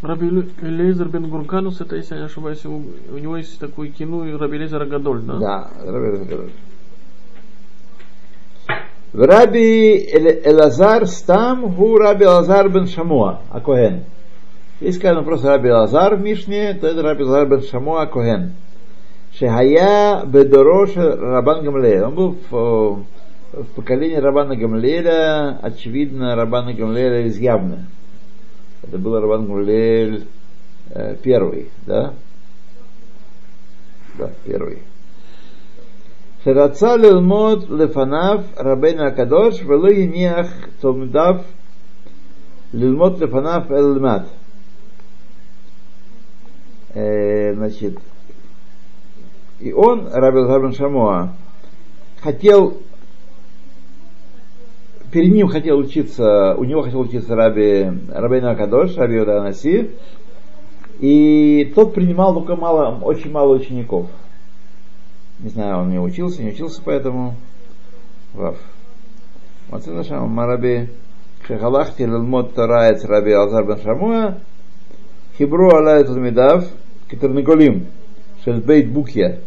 Раби 0.00 0.30
Ле- 0.30 0.48
Элейзер 0.62 1.08
бен 1.08 1.28
Гурканус, 1.28 1.80
это, 1.80 1.96
если 1.96 2.14
я 2.14 2.20
не 2.20 2.26
ошибаюсь, 2.26 2.64
у, 2.64 2.82
у 3.12 3.18
него 3.18 3.36
есть 3.36 3.58
такой 3.58 3.88
кино 3.88 4.24
Раби 4.38 4.58
Элейзер 4.58 4.86
Гадоль, 4.86 5.22
да? 5.22 5.38
Да, 5.38 5.70
Раби. 5.84 6.52
В 9.12 9.22
Раби 9.22 10.08
Элазар 10.44 11.08
Стам 11.08 11.74
Гу 11.74 11.96
Раби 11.96 12.26
Элазар 12.26 12.68
бен 12.68 12.86
Шамуа 12.86 13.40
Акоген. 13.50 14.04
Если 14.80 15.00
сказано 15.00 15.24
просто 15.24 15.48
Раби 15.48 15.70
Элазар 15.70 16.14
в 16.14 16.20
Мишне, 16.20 16.74
то 16.74 16.86
это 16.86 17.02
Раби 17.02 17.24
Элазар 17.24 17.48
бен 17.48 17.62
Шамуа 17.62 18.02
Акоген. 18.02 18.52
Шехая 19.32 20.24
Бедорош 20.26 20.94
Рабан 20.94 21.64
Гамлея. 21.64 22.06
Он 22.06 22.14
был 22.14 22.36
в, 22.50 23.04
в 23.51 23.65
поколении 23.75 24.15
Рабана 24.15 24.55
Гамлеля, 24.55 25.59
очевидно, 25.61 26.35
Рабана 26.35 26.73
Гамлеля 26.73 27.27
из 27.27 27.37
Явны. 27.37 27.85
Это 28.81 28.97
был 28.97 29.19
Рабан 29.19 29.45
Гамлель 29.45 30.27
э, 30.89 31.15
первый, 31.21 31.69
да? 31.85 32.13
Да, 34.17 34.31
первый. 34.45 34.79
שרצה 36.43 36.95
ללמוד 36.95 37.69
לפניו 37.69 38.39
רבנו 38.57 39.03
הקדוש 39.03 39.63
ולא 39.63 39.89
הניח 39.89 40.67
תלמידיו 40.79 41.35
ללמוד 42.73 43.23
לפניו 43.23 43.61
אלא 43.71 43.95
למד. 43.95 44.23
Э, 46.95 47.53
Значит, 47.55 47.97
и 49.59 49.71
он, 49.71 50.07
Раби 50.11 50.39
Лазар 50.39 50.73
Шамоа, 50.73 51.33
хотел, 52.21 52.77
перед 55.12 55.32
ним 55.32 55.48
хотел 55.48 55.78
учиться, 55.78 56.54
у 56.56 56.64
него 56.64 56.82
хотел 56.82 57.00
учиться 57.00 57.34
Раби, 57.34 57.90
Рабейна 58.08 58.52
Акадош, 58.52 58.96
Раби 58.96 59.16
Йода 59.16 59.40
Анаси, 59.40 59.90
и 61.00 61.72
тот 61.74 61.94
принимал 61.94 62.34
только 62.34 62.56
мало, 62.56 62.98
очень 63.00 63.30
мало 63.30 63.54
учеников. 63.54 64.06
Не 65.40 65.50
знаю, 65.50 65.78
он 65.82 65.90
не 65.90 66.00
учился, 66.00 66.42
не 66.42 66.50
учился, 66.50 66.82
поэтому 66.84 67.36
Вав. 68.34 68.56
Вот 69.68 69.86
это 69.86 70.02
шам 70.04 70.30
Мараби 70.30 70.90
Шехалахти 71.46 72.04
Лилмот 72.04 72.54
Тараец 72.54 73.04
Раби 73.04 73.32
Алзар 73.32 73.64
бен 73.64 73.78
Шамуа 73.82 74.38
Хибру 75.36 75.70
Алай 75.70 76.04
Талмидав 76.04 76.66
Китерниколим 77.10 77.86
Шел 78.44 78.60
Бейт 78.60 78.90
Букья 78.90 79.40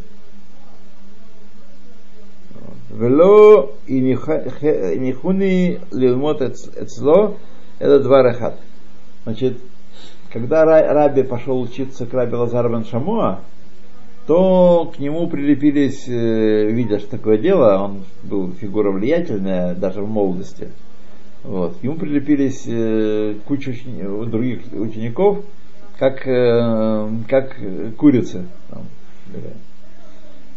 Вело 2.94 3.72
и 3.88 4.00
Нихуни 4.02 5.80
Лилмот 5.92 6.42
Эцло 6.42 7.38
это 7.80 8.00
два 8.00 8.22
рахат. 8.22 8.60
Значит, 9.24 9.58
когда 10.32 10.66
Раби 10.66 11.24
пошел 11.24 11.60
учиться 11.62 12.06
к 12.06 12.14
Раби 12.14 12.36
Лазар 12.36 12.70
бен 12.70 12.86
Шамуа, 12.86 13.40
то 14.28 14.92
к 14.96 15.00
нему 15.00 15.28
прилепились, 15.28 16.08
э, 16.08 16.70
видя, 16.72 17.00
что 17.00 17.12
такое 17.12 17.38
дело, 17.38 17.84
он 17.84 18.04
был 18.24 18.52
фигура 18.54 18.92
влиятельная 18.92 19.74
даже 19.74 20.02
в 20.02 20.10
молодости. 20.10 20.70
Вот. 21.44 21.78
К 21.78 21.84
нему 21.84 21.96
прилепились 21.96 22.66
э, 22.68 23.36
куча 23.46 23.72
учени- 23.72 24.26
других 24.26 24.60
учеников, 24.74 25.40
как, 25.98 26.28
э, 26.28 27.10
как 27.28 27.58
курицы. 27.98 28.46
Там. 28.70 28.84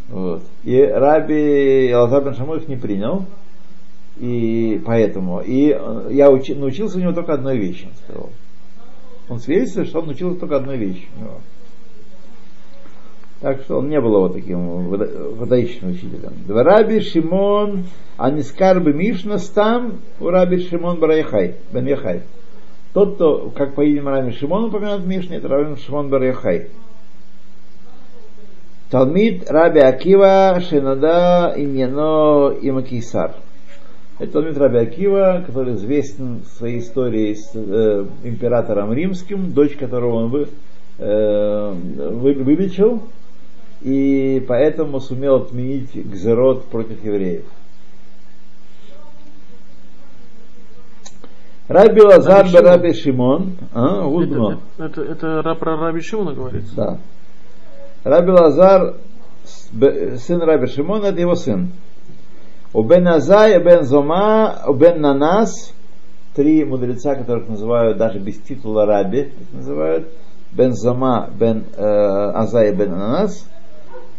Вот. 0.09 0.43
И 0.63 0.81
Раби 0.81 1.91
Лазар 1.93 2.23
бен 2.23 2.35
Шамуа 2.35 2.57
их 2.57 2.67
не 2.67 2.75
принял, 2.75 3.25
и 4.17 4.81
поэтому. 4.85 5.41
И 5.41 5.75
э, 5.77 6.09
я 6.11 6.29
учи, 6.31 6.53
научился 6.53 6.97
у 6.97 7.01
него 7.01 7.13
только 7.13 7.33
одной 7.33 7.57
вещи, 7.57 7.85
он 7.85 7.93
сказал. 8.03 8.29
Он 9.27 9.39
свидетельствует, 9.39 9.87
что 9.87 9.99
он 9.99 10.05
научился 10.05 10.39
только 10.39 10.57
одной 10.57 10.77
вещи 10.77 11.07
у 11.17 11.19
него. 11.21 11.39
Так 13.41 13.61
что 13.61 13.79
он 13.79 13.89
не 13.89 13.99
был 13.99 14.19
вот 14.19 14.33
таким 14.33 14.87
выда- 14.87 15.29
выдающим 15.35 15.89
учителем. 15.89 16.33
Раби 16.47 17.01
Шимон 17.01 17.83
Анискар 18.17 18.79
Мишна 18.79 19.39
стам 19.39 19.99
у 20.19 20.29
Раби 20.29 20.59
Шимон 20.59 20.99
Бараяхай, 20.99 21.55
Бен 21.71 21.85
Яхай. 21.85 22.21
Тот, 22.93 23.15
кто, 23.15 23.51
как 23.55 23.75
по 23.75 23.81
имени 23.81 24.05
Раби 24.05 24.31
Шимон 24.31 24.65
упомянут 24.65 25.01
в 25.01 25.07
Мишне, 25.07 25.37
это 25.37 25.47
Раби 25.47 25.79
Шимон 25.81 26.09
Бараяхай. 26.09 26.69
Талмид 28.95 29.51
Раби 29.51 29.81
Акива 29.81 30.57
Шинада 30.61 31.53
Иньяно 31.57 32.53
Имакисар. 32.61 33.33
Это 34.19 34.31
Талмид 34.31 34.57
Раби 34.57 34.77
Акива, 34.77 35.43
который 35.45 35.73
известен 35.73 36.45
своей 36.57 36.79
историей 36.79 37.35
с 37.35 37.51
э, 37.55 38.05
императором 38.23 38.93
римским, 38.93 39.51
дочь 39.51 39.75
которого 39.75 40.13
он 40.23 40.29
вы, 40.29 40.47
э, 40.99 41.73
вы- 41.73 42.35
вылечил, 42.35 43.03
и 43.81 44.41
поэтому 44.47 45.01
сумел 45.01 45.43
отменить 45.43 45.93
гзерот 45.93 46.63
против 46.67 47.03
евреев. 47.03 47.43
Раби 51.67 52.01
Лазар 52.01 52.47
Раби 52.49 52.93
Шимон. 52.93 53.57
А. 53.73 54.05
Это, 54.77 55.01
это, 55.01 55.01
это 55.01 55.27
ра- 55.41 55.55
про 55.55 55.75
Раби 55.75 55.99
Шимона 55.99 56.31
говорится? 56.33 56.75
Да. 56.77 56.99
Раби 58.05 58.29
Лазар, 58.29 58.97
сын 59.41 60.41
Раби 60.41 60.67
Шимона, 60.67 61.07
это 61.07 61.19
его 61.19 61.33
сын. 61.33 61.71
У 62.71 62.83
Бен 62.83 63.07
Азай, 63.07 63.59
Бен 63.59 63.83
Зома, 63.83 64.61
у 64.67 64.73
Бен 64.73 65.01
Нанас, 65.01 65.73
три 66.35 66.63
мудреца, 66.65 67.15
которых 67.15 67.49
называют 67.49 67.97
даже 67.97 68.19
без 68.19 68.37
титула 68.37 68.85
Раби, 68.85 69.21
их 69.21 69.53
называют, 69.53 70.07
Бен 70.51 70.73
Зома, 70.73 71.31
Бен 71.33 71.65
э, 71.75 71.81
Азай, 71.81 72.75
Бен 72.75 72.91
Нанас. 72.91 73.49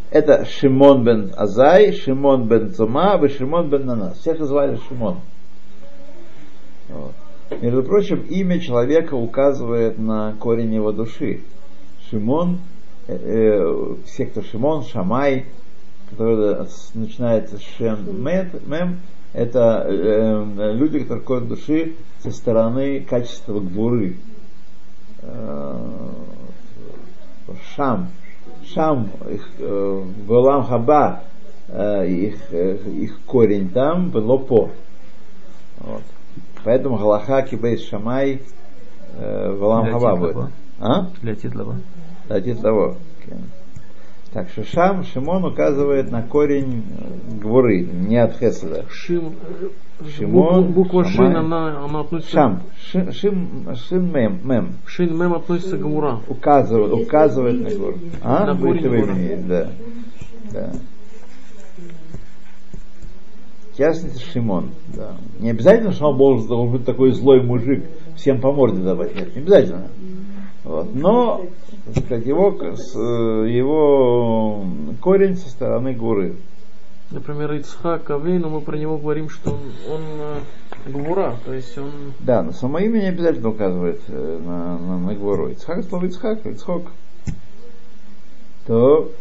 Это 0.09 0.45
Шимон 0.45 1.03
бен 1.03 1.33
Азай, 1.35 1.93
Шимон 1.93 2.47
бен 2.47 2.71
Зома, 2.71 3.17
и 3.23 3.27
Шимон 3.29 3.69
бен 3.69 3.85
Нанас. 3.85 4.19
Всех 4.19 4.39
называли 4.39 4.77
Шимон. 4.87 5.19
Вот. 6.89 7.13
Между 7.61 7.83
прочим, 7.83 8.21
имя 8.21 8.59
человека 8.59 9.15
указывает 9.15 9.97
на 9.97 10.33
корень 10.39 10.73
его 10.73 10.91
души. 10.91 11.41
Шимон, 12.09 12.59
э, 13.07 13.17
э, 13.17 13.95
сектор 14.07 14.43
Шимон, 14.43 14.83
Шамай, 14.83 15.45
который 16.09 16.65
с- 16.67 16.91
начинается 16.93 17.57
с 17.57 17.61
Шем 17.77 18.23
Мем, 18.23 18.99
это 19.33 19.85
э, 19.87 20.45
э, 20.57 20.73
люди, 20.73 20.99
которые 20.99 21.23
корень 21.23 21.47
души 21.47 21.93
со 22.23 22.31
стороны 22.31 23.01
качества 23.01 23.59
гвуры. 23.59 24.17
Э, 25.21 25.77
Шам, 27.75 28.09
Шам, 28.73 29.09
их, 29.29 29.47
э, 29.59 30.03
Голам 30.27 30.63
Хаба, 30.65 31.21
э, 31.69 32.07
их, 32.07 32.35
э, 32.51 32.77
их 32.87 33.19
корень 33.25 33.69
там, 33.69 34.09
было 34.09 34.37
по. 34.37 34.69
Вот. 35.79 36.01
Поэтому 36.63 36.97
Галаха 36.97 37.41
Кибейс 37.43 37.87
Шамай 37.87 38.41
э, 39.17 39.55
Валам 39.57 39.85
Для 39.85 39.93
Хаба 39.93 40.15
будет. 40.17 40.51
А? 40.79 41.07
Для 41.21 41.35
титла. 41.35 41.75
Типа 42.27 42.61
того. 42.61 42.95
Так 44.33 44.49
что 44.49 44.63
Шам, 44.65 45.03
Шимон 45.03 45.45
указывает 45.45 46.11
на 46.11 46.21
корень 46.21 46.83
э, 46.99 47.39
гворы, 47.41 47.81
не 47.81 48.17
от 48.17 48.37
Хеседа. 48.37 48.85
Шим, 48.89 49.33
Шимон, 50.15 50.73
буква, 50.73 51.05
Шамай. 51.05 51.31
Шин, 51.31 51.37
она, 51.37 51.85
она 51.85 52.01
относится... 52.01 52.33
Шам, 52.33 52.61
Ши- 52.91 53.11
Шим, 53.13 53.67
Шин 53.75 54.11
мем, 54.13 54.39
мем. 54.43 54.73
Шин 54.85 55.17
Мем 55.17 55.33
относится 55.33 55.77
к 55.77 55.81
Гмура. 55.81 56.19
Указывает, 56.27 56.93
указывает 56.93 57.61
на 57.61 57.69
гвору. 57.69 57.97
А? 58.21 58.45
На 58.45 58.53
Будет 58.53 58.85
имени, 58.85 59.41
да. 59.47 59.69
да. 60.51 60.71
Частности, 63.77 64.23
Шимон. 64.31 64.71
Да. 64.95 65.15
Не 65.39 65.51
обязательно, 65.51 65.93
что 65.93 66.09
он 66.09 66.17
должен, 66.17 66.47
должен 66.47 66.73
быть 66.73 66.85
такой 66.85 67.11
злой 67.11 67.41
мужик, 67.43 67.85
всем 68.15 68.41
по 68.41 68.51
морде 68.51 68.81
давать. 68.81 69.15
Нет, 69.15 69.35
не 69.35 69.41
обязательно. 69.41 69.87
Вот. 70.63 70.93
Но, 70.93 71.45
сказать, 71.95 72.25
его, 72.25 72.57
с- 72.75 72.95
его 72.95 74.65
корень 75.01 75.37
со 75.37 75.49
стороны 75.49 75.93
горы. 75.93 76.35
Например, 77.09 77.53
Ицхак 77.53 78.09
Авейну, 78.09 78.49
мы 78.49 78.61
про 78.61 78.77
него 78.77 78.97
говорим, 78.97 79.29
что 79.29 79.51
он, 79.51 80.01
э, 80.19 80.39
Гмура, 80.87 81.35
то 81.45 81.53
есть 81.53 81.77
он... 81.77 81.91
Да, 82.19 82.43
но 82.43 82.51
само 82.51 82.79
имя 82.79 82.99
не 82.99 83.07
обязательно 83.07 83.49
указывает 83.49 84.01
э, 84.09 84.39
на, 84.45 84.77
на, 84.77 84.99
на 84.99 85.13
гору. 85.15 85.49
Ицхак 85.49 85.85
слово 85.85 86.05
Ицхак, 86.05 86.45
Ицхок. 86.45 86.87
То 88.65 89.11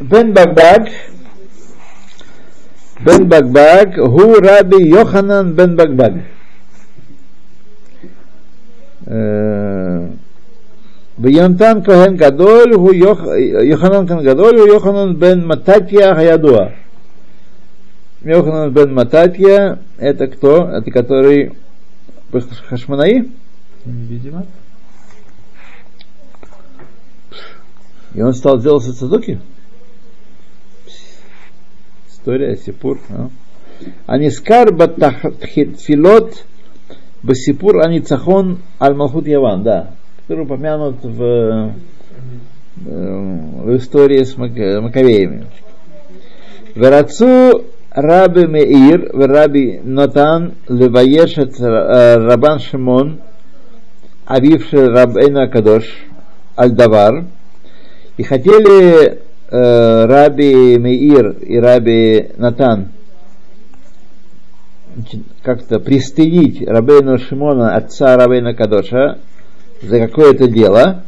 Бен 0.00 0.32
Багбаг 0.32 0.88
Бен 3.00 3.28
Багбаг 3.28 3.96
Ху 3.96 4.40
Раби 4.40 4.88
Йоханан 4.88 5.52
Бен 5.52 5.76
Багбаг 5.76 6.14
ויונתן 11.19 11.79
כהן 11.85 12.15
גדול 12.15 12.73
הוא 12.73 12.93
יוח- 12.93 13.27
יוחנן 13.63 14.07
כהן 14.07 14.23
גדול 14.23 14.59
הוא 14.59 14.67
יוחנן 14.67 15.19
בן 15.19 15.45
מתתיה 15.45 16.17
הידוע. 16.17 16.59
Йоханан 18.25 18.73
бен 18.73 18.91
Мататья, 18.91 19.77
это 19.99 20.25
кто? 20.27 20.67
Это 20.67 20.89
который 20.89 21.53
Хашманаи? 22.31 23.29
Видимо. 23.85 24.47
И 28.15 28.21
он 28.23 28.33
стал 28.33 28.57
делать 28.59 28.83
цадоки? 28.83 29.39
История, 32.09 32.57
Сипур. 32.57 32.99
а. 33.09 33.29
Анискар 34.07 34.73
Батфилот 34.73 36.45
Басипур 37.21 37.85
Аницахон 37.85 38.57
Аль-Малхут 38.81 39.27
Яван, 39.27 39.61
да, 39.61 39.91
который 40.30 40.44
упомянут 40.44 41.02
в, 41.02 41.22
э, 41.24 41.70
в 42.86 43.76
истории 43.76 44.22
с 44.22 44.36
Мак- 44.36 44.80
Маковеями. 44.80 45.46
Верацу 46.76 47.64
Раби 47.90 48.46
Меир, 48.46 49.10
Раби 49.12 49.80
Натан, 49.82 50.54
Леваешет 50.68 51.60
э, 51.60 52.14
Рабан 52.18 52.60
Шимон, 52.60 53.18
Авивши 54.24 54.86
Рабейна 54.86 55.48
Кадош, 55.48 55.84
Альдавар, 56.54 57.24
и 58.16 58.22
хотели 58.22 59.18
э, 59.50 60.04
Раби 60.04 60.78
Меир 60.78 61.30
и 61.40 61.58
Раби 61.58 62.30
Натан 62.36 62.90
как-то 65.42 65.80
пристыдить 65.80 66.62
Рабейна 66.68 67.18
Шимона, 67.18 67.74
отца 67.74 68.16
Рабейна 68.16 68.54
Кадоша, 68.54 69.18
за 69.82 69.98
какое-то 69.98 70.48
дело, 70.48 71.04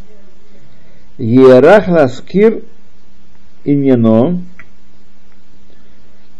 Ерах 1.19 1.89
Ласкир 1.89 2.63
Иньяно, 3.65 4.41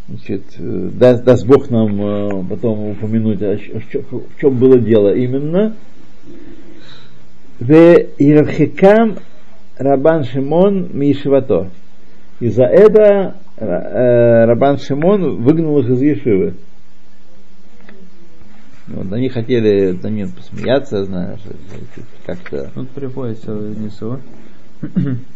значит, 0.09 0.43
э, 0.59 0.91
даст, 0.93 1.25
даст 1.25 1.47
Бог 1.47 1.71
нам 1.71 2.01
э, 2.03 2.45
потом 2.51 2.91
упомянуть, 2.91 3.39
ч- 3.39 4.03
в 4.11 4.41
чем 4.41 4.57
было 4.57 4.79
дело 4.79 5.15
именно. 5.15 5.77
В 7.61 7.73
Ирхикам 8.19 9.19
Рабан 9.79 10.25
Шимон 10.25 10.89
Мишевато. 10.93 11.71
И 12.41 12.49
за 12.49 12.65
это 12.65 13.37
э, 13.57 14.45
Рабан 14.47 14.79
Шимон 14.79 15.43
выгнал 15.43 15.79
их 15.79 15.91
из 15.91 16.03
Ешивы. 16.03 16.55
Вот, 18.89 19.13
они 19.13 19.29
хотели 19.29 19.93
на 19.93 20.09
ним 20.09 20.31
посмеяться, 20.33 21.05
знаешь, 21.05 21.41
как-то. 22.27 22.71
Тут 22.75 22.91
приводится 22.91 23.55
внизу. 23.55 24.19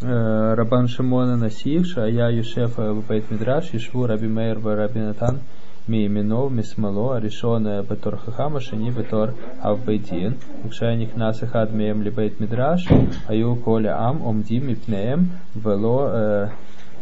Э, 0.01 0.53
Рабан 0.55 0.89
Шимона 0.89 1.37
Насив, 1.37 1.87
Шая 1.87 2.29
Юшефа 2.31 2.93
Бейт 2.93 3.31
Мидраш, 3.31 3.73
Ишву 3.73 4.05
Раби 4.05 4.27
Мейр 4.27 4.59
Раби 4.61 4.99
Натан, 4.99 5.39
Миимино, 5.87 6.49
Мисмало, 6.49 7.15
Аришона 7.15 7.81
Бетор 7.81 8.17
Хахама, 8.17 8.59
Шани 8.59 8.91
Бетор 8.91 9.35
Авбейдин, 9.61 10.35
Укшая 10.65 10.97
Никнас 10.97 11.41
Эхад 11.41 11.71
Меем 11.71 12.01
Либейт 12.01 12.41
Мидраш, 12.41 12.87
Аю 13.27 13.55
Коля 13.55 13.95
Ам, 13.97 14.21
Омдим 14.21 14.67
Мипнеем, 14.67 15.31
Вело 15.55 16.09
э, 16.11 16.49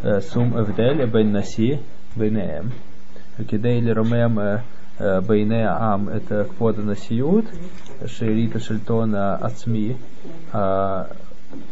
э, 0.04 0.22
Сум 0.22 0.54
Эвдель 0.60 1.04
Бен 1.08 1.32
Наси 1.32 1.80
Бейнеем. 2.16 2.74
Кидей 3.50 3.82
э, 3.82 3.92
э, 3.92 4.60
Бейне 5.00 5.68
Ам 5.68 6.08
это 6.08 6.48
Квода 6.58 6.82
Насиют, 6.82 7.46
Шерита 8.08 8.60
Шельтона 8.60 9.36
Ацми, 9.36 9.98
а 10.54 11.10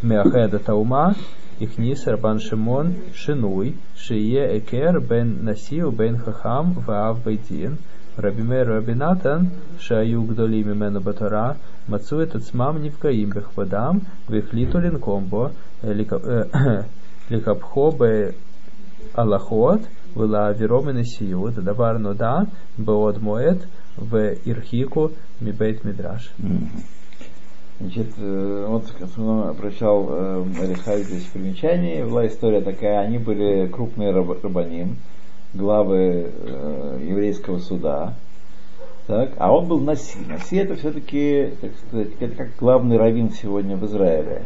Меахеда 0.01 0.59
Таума, 0.59 1.15
Ихнис 1.59 2.05
Рабан 2.05 2.39
Шимон 2.39 2.95
Шинуй, 3.13 3.75
Шие 3.95 4.59
Экер 4.59 4.99
Бен 4.99 5.45
Насиу 5.45 5.91
Бен 5.91 6.17
Хахам 6.17 6.73
Ваав 6.85 7.23
Бейдин, 7.23 7.77
Рабимер 8.17 8.67
Рабинатан, 8.67 9.51
Шаю 9.79 10.23
Гдоли 10.23 10.61
Мимену 10.61 10.99
Батора, 10.99 11.55
Мацует 11.87 12.35
Ацмам 12.35 12.83
Нивкаим 12.83 13.29
Бехвадам, 13.29 14.01
Вихлиту 14.27 14.79
Линкомбо, 14.79 15.51
Ликапхо 17.29 17.91
Бе 17.99 18.35
Аллахот, 19.13 19.81
Вила 20.15 20.51
Виромен 20.53 21.03
Сиют, 21.03 21.55
Давар 21.55 21.99
Нода, 21.99 22.47
Беод 22.77 23.21
Моет, 23.21 23.67
В 23.97 24.33
Ирхику 24.45 25.11
Мибейт 25.39 25.83
Мидраш. 25.83 26.31
Значит, 27.79 28.13
э, 28.17 28.65
вот 28.69 28.85
он 29.17 29.49
обращал 29.49 30.07
э, 30.09 30.43
здесь 31.03 31.25
в 31.25 31.31
примечании, 31.31 32.03
была 32.03 32.27
история 32.27 32.61
такая, 32.61 32.99
они 32.99 33.17
были 33.17 33.67
крупные 33.67 34.11
раб- 34.11 34.41
рабаним, 34.43 34.97
главы 35.53 36.31
э, 36.31 36.99
еврейского 37.03 37.59
суда, 37.59 38.13
так, 39.07 39.31
а 39.37 39.53
он 39.53 39.67
был 39.67 39.79
Наси. 39.79 40.19
Наси 40.29 40.57
это 40.57 40.75
все-таки, 40.75 41.49
так 41.59 41.71
сказать, 41.87 42.09
это 42.19 42.35
как 42.35 42.55
главный 42.57 42.97
раввин 42.97 43.31
сегодня 43.31 43.75
в 43.75 43.85
Израиле. 43.85 44.43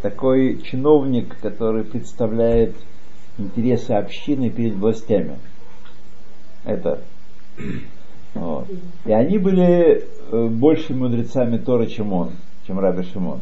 Такой 0.00 0.62
чиновник, 0.62 1.36
который 1.42 1.84
представляет 1.84 2.74
интересы 3.38 3.92
общины 3.92 4.50
перед 4.50 4.74
властями. 4.74 5.36
Это. 6.64 7.00
Вот. 8.34 8.66
И 9.04 9.12
они 9.12 9.38
были 9.38 10.04
э, 10.30 10.46
больше 10.48 10.94
мудрецами 10.94 11.58
Торы, 11.58 11.86
чем 11.86 12.12
он, 12.12 12.30
чем 12.66 12.78
Раби 12.78 13.02
Шимон. 13.02 13.40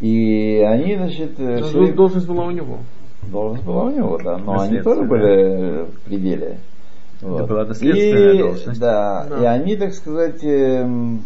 И 0.00 0.62
они, 0.66 0.96
значит, 0.96 1.38
э, 1.40 1.62
время- 1.62 1.94
Должность 1.94 2.26
была 2.26 2.44
у 2.44 2.50
него. 2.50 2.78
Должность 3.22 3.64
была 3.64 3.84
у 3.84 3.90
него, 3.90 4.18
да, 4.18 4.36
но 4.38 4.60
они 4.60 4.80
тоже 4.80 5.02
были 5.04 5.84
в 5.84 6.00
пределе. 6.00 6.58
Вот. 7.22 7.48
была 7.48 7.64
наследственная 7.64 8.32
и, 8.34 8.38
должность. 8.38 8.78
Да, 8.78 9.26
Да. 9.28 9.40
и 9.40 9.44
они, 9.46 9.76
так 9.76 9.94
сказать, 9.94 10.44
эм, 10.44 11.22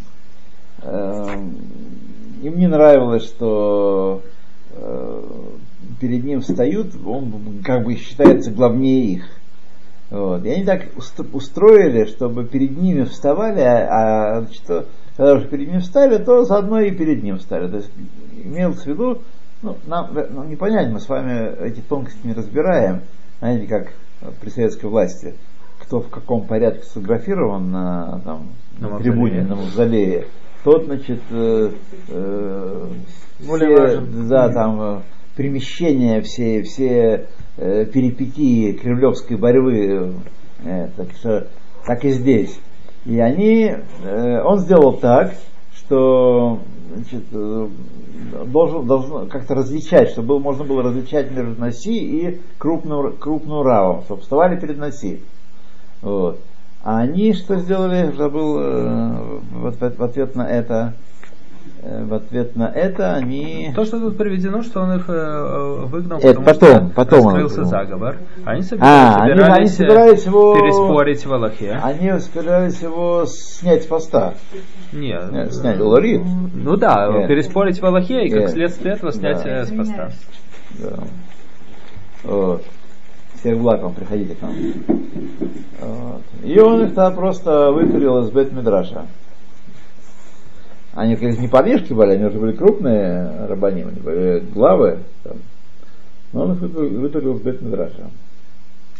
эм, 0.82 1.56
им 2.42 2.58
не 2.58 2.68
нравилось, 2.68 3.24
что 3.24 4.22
э, 4.72 5.22
перед 6.00 6.24
ним 6.24 6.40
встают, 6.40 6.88
он 7.06 7.60
как 7.64 7.84
бы 7.84 7.94
считается 7.94 8.50
главнее 8.50 9.04
их. 9.14 9.24
Вот. 10.10 10.44
И 10.44 10.50
они 10.50 10.64
так 10.64 10.86
уст- 10.96 11.20
устроили, 11.32 12.06
чтобы 12.06 12.44
перед 12.44 12.76
ними 12.76 13.04
вставали, 13.04 13.60
а, 13.60 14.38
а 14.38 14.46
что, 14.52 14.86
когда 15.16 15.34
уже 15.34 15.46
перед 15.46 15.70
ним 15.70 15.80
встали, 15.80 16.18
то 16.22 16.44
заодно 16.44 16.80
и 16.80 16.90
перед 16.90 17.22
ним 17.22 17.38
встали. 17.38 17.68
То 17.68 17.76
есть 17.76 17.90
имелось 18.42 18.82
в 18.82 18.86
виду, 18.86 19.18
ну, 19.62 19.76
нам, 19.86 20.10
нам 20.30 20.48
не 20.48 20.56
понять, 20.56 20.90
мы 20.90 20.98
с 20.98 21.08
вами 21.08 21.54
эти 21.64 21.80
тонкости 21.80 22.26
не 22.26 22.32
разбираем, 22.32 23.02
знаете, 23.40 23.66
как 23.66 23.92
при 24.40 24.48
советской 24.48 24.86
власти, 24.86 25.34
кто 25.78 26.00
в 26.00 26.08
каком 26.08 26.46
порядке 26.46 26.84
сфотографирован 26.84 27.70
на, 27.70 28.20
там, 28.24 28.48
На 28.80 28.88
на 28.88 28.98
трибуне, 28.98 29.42
на 29.42 29.54
мавзолее, 29.56 30.26
тот, 30.64 30.86
значит, 30.86 31.20
э, 31.30 31.70
э, 32.08 32.86
Более 33.46 33.68
все, 33.68 33.80
важен. 33.80 34.28
да, 34.28 34.48
там, 34.50 34.80
э, 34.80 35.00
перемещения, 35.36 36.20
все, 36.22 36.62
все 36.62 37.26
э, 37.56 37.86
перипетии 37.86 38.72
кремлевской 38.72 39.36
борьбы, 39.36 40.14
э, 40.64 40.88
так 40.96 41.08
что 41.12 41.46
так 41.86 42.04
и 42.04 42.10
здесь. 42.10 42.58
И 43.06 43.18
они, 43.18 43.74
э, 44.04 44.42
он 44.42 44.58
сделал 44.58 44.94
так, 44.94 45.34
что 45.74 46.60
значит, 46.94 47.24
э, 47.32 47.68
должен, 48.46 48.86
должен 48.86 49.28
как-то 49.28 49.54
различать, 49.54 50.10
чтобы 50.10 50.28
было, 50.28 50.38
можно 50.38 50.64
было 50.64 50.82
различать 50.82 51.30
между 51.30 51.58
Наси 51.60 51.98
и 51.98 52.40
крупную, 52.58 53.14
крупную 53.16 53.62
Равом, 53.62 54.02
чтобы 54.04 54.20
вставали 54.20 54.58
перед 54.58 54.78
Наси. 54.78 55.20
Вот. 56.02 56.40
А 56.82 56.98
они 56.98 57.34
что 57.34 57.56
сделали, 57.56 58.12
забыл 58.12 58.58
э, 58.58 59.40
в, 59.52 59.66
ответ, 59.66 59.98
в 59.98 60.02
ответ 60.02 60.34
на 60.34 60.48
это, 60.48 60.94
в 61.82 62.14
ответ 62.14 62.56
на 62.56 62.64
это 62.68 63.14
они... 63.14 63.72
То, 63.74 63.84
что 63.84 63.98
тут 64.00 64.16
приведено, 64.18 64.62
что 64.62 64.80
он 64.80 64.96
их 64.96 65.04
э, 65.08 65.84
выгнал, 65.86 66.18
Это 66.18 66.40
потому 66.40 66.44
потом, 66.44 66.68
что 66.86 66.92
потом 66.94 67.18
он 67.20 67.26
раскрылся 67.34 67.54
выгнал. 67.62 67.70
заговор. 67.70 68.16
Они 68.44 68.62
собирались, 68.62 68.92
А, 68.92 69.22
они- 69.22 69.32
они 69.32 69.40
собирались, 69.40 69.70
э, 69.70 69.76
собирались 69.76 70.26
его- 70.26 70.54
переспорить 70.54 71.26
в 71.26 71.32
Аллахе. 71.32 71.80
Они 71.82 72.18
собирались 72.20 72.80
его 72.82 73.24
снять 73.26 73.82
с 73.84 73.86
поста. 73.86 74.34
Нет. 74.92 75.32
Нет, 75.32 75.54
снять 75.54 75.78
Лорит. 75.80 76.22
Ну 76.54 76.76
да, 76.76 77.08
Нет. 77.12 77.28
переспорить 77.28 77.80
в 77.80 77.86
Аллахе 77.86 78.24
и 78.26 78.30
как 78.30 78.40
Нет. 78.40 78.50
следствие 78.50 78.94
этого 78.94 79.12
снять 79.12 79.42
Да. 79.42 79.50
э, 79.50 79.64
с 79.66 79.70
поста. 79.70 80.10
Да. 80.78 80.96
Вот. 82.24 82.62
Всех 83.40 83.58
благ 83.58 83.82
вам, 83.82 83.94
приходите 83.94 84.34
к 84.34 84.42
нам. 84.42 84.52
Вот. 85.80 86.22
И 86.44 86.58
он 86.60 86.82
их 86.82 86.88
тогда 86.94 87.10
просто 87.10 87.70
вытурил 87.72 88.18
из 88.24 88.30
Бет 88.30 88.52
Мидраша. 88.52 89.06
Они, 90.94 91.14
конечно, 91.14 91.40
не 91.40 91.48
повешки, 91.48 91.92
были, 91.92 92.12
они 92.12 92.24
уже 92.24 92.38
были 92.38 92.52
крупные 92.52 93.46
рабанимы, 93.46 93.92
главы. 94.52 94.98
Там. 95.22 95.36
Но 96.32 96.42
он 96.42 96.52
их 96.54 96.60
вытурил 96.60 97.34
в 97.34 97.42
бет 97.42 97.62
Медраша. 97.62 98.10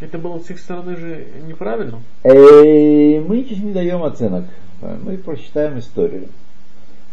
Это 0.01 0.19
было 0.19 0.39
с 0.39 0.49
их 0.51 0.59
стороны 0.59 0.97
же 0.97 1.27
неправильно? 1.47 2.01
Э, 2.23 3.21
мы 3.21 3.45
сейчас 3.45 3.59
не 3.59 3.73
даем 3.73 4.03
оценок. 4.03 4.45
Мы 4.81 5.19
прочитаем 5.19 5.79
историю. 5.79 6.29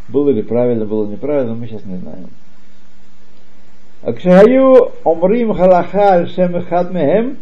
Было 0.08 0.30
ли 0.30 0.42
правильно, 0.42 0.86
было 0.86 1.06
неправильно, 1.06 1.54
мы 1.54 1.68
сейчас 1.68 1.84
не 1.84 1.98
знаем. 1.98 2.30
Акшагаю 4.04 4.92
омрим 5.04 5.54
халаха 5.54 6.14
аль-шем. 6.14 7.38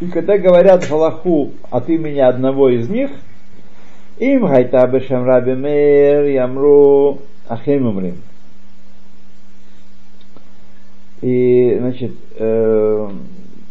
И 0.00 0.06
когда 0.06 0.38
говорят 0.38 0.84
халаху 0.84 1.50
от 1.70 1.90
имени 1.90 2.20
одного 2.20 2.70
из 2.70 2.88
них– 2.88 3.10
раби 4.20 5.54
мейр 5.54 6.24
ямру 6.24 7.18
ахем 7.48 7.86
умрим. 7.86 8.16
И, 11.20 11.76
значит, 11.80 12.12
э, 12.36 13.10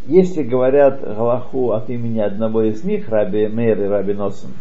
если 0.08 0.44
говорят 0.44 1.02
Галаху 1.02 1.72
от 1.72 1.90
имени 1.90 2.20
одного 2.20 2.64
из 2.64 2.84
них, 2.84 3.10
Раби 3.10 3.48
Мейр 3.48 3.82
и 3.82 3.88
Раби 3.88 4.14
Носен, 4.14 4.52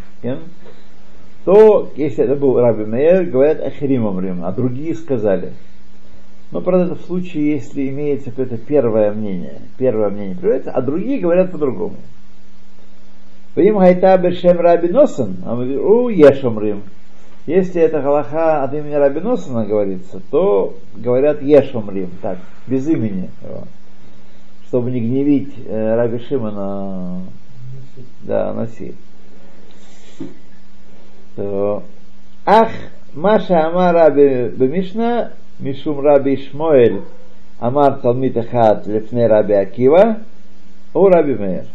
то, 1.45 1.91
если 1.97 2.25
это 2.25 2.37
был 2.37 2.59
Раби 2.61 2.85
Мейер, 2.85 3.25
говорят 3.25 3.61
Ахирим 3.61 4.07
Амрим, 4.07 4.45
а 4.45 4.53
другие 4.53 4.95
сказали. 4.95 5.53
Но, 6.53 6.61
правда, 6.61 6.87
это 6.87 6.95
в 6.97 7.07
случае, 7.07 7.53
если 7.53 7.89
имеется 7.89 8.31
какое-то 8.31 8.57
первое 8.57 9.13
мнение. 9.13 9.63
Первое 9.79 10.11
мнение 10.11 10.37
приводится, 10.37 10.71
а 10.71 10.81
другие 10.81 11.21
говорят 11.21 11.51
по-другому. 11.51 11.97
Им 13.57 13.79
хайта 13.79 14.19
бешем 14.19 14.61
Раби 14.61 14.89
Носен, 14.89 15.37
а 15.47 15.55
у 15.55 16.09
Ешамрим. 16.11 16.83
Если 17.47 17.81
это 17.81 18.03
Галаха 18.03 18.65
от 18.65 18.75
имени 18.75 18.95
Раби 18.95 19.21
Носена 19.21 19.65
говорится, 19.65 20.21
то 20.31 20.75
говорят 20.95 21.41
Ешамрим, 21.41 22.11
так, 22.21 22.39
без 22.67 22.87
имени. 22.87 23.31
Чтобы 24.67 24.91
не 24.91 25.01
гневить 25.01 25.55
э, 25.65 25.95
Раби 25.95 26.19
Шимона, 26.19 27.23
да, 28.23 28.53
носи. 28.53 28.95
Ах, 32.45 32.69
Маша 33.15 33.67
Амара 33.69 34.11
Бемишна, 34.11 35.33
Мишум 35.59 36.01
Раби 36.01 36.37
Шмоэль, 36.37 37.03
Амар 37.59 38.01
Талмит 38.01 38.37
Ахат 38.37 38.87
Лепне 38.87 39.27
Раби 39.27 39.55
Акива, 39.55 40.19
у 40.93 41.09
Раби 41.09 41.35
Мейер. 41.35 41.67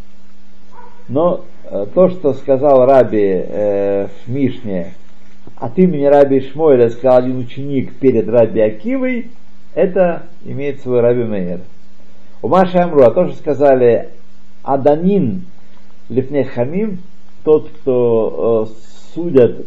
Но 1.07 1.45
то, 1.71 2.09
что 2.09 2.33
сказал 2.33 2.85
Раби 2.85 3.23
э, 3.23 4.07
в 4.07 4.29
Мишне, 4.29 4.93
от 5.55 5.79
имени 5.79 6.03
Раби 6.03 6.41
Шмойля 6.41 6.89
сказал 6.89 7.19
один 7.19 7.37
ученик 7.37 7.95
перед 7.95 8.27
Раби 8.27 8.59
Акивой, 8.59 9.31
это 9.73 10.23
имеет 10.43 10.81
свой 10.81 10.99
Раби 10.99 11.23
Мейер. 11.23 11.61
У 12.41 12.49
Маши 12.49 12.77
Амру, 12.77 13.03
а 13.03 13.11
то, 13.11 13.27
что 13.27 13.37
сказали 13.37 14.09
Аданин 14.63 15.45
Лифне 16.09 16.43
Хамим, 16.43 16.99
тот, 17.45 17.69
кто 17.69 18.67
э, 18.67 18.71
судят, 19.13 19.65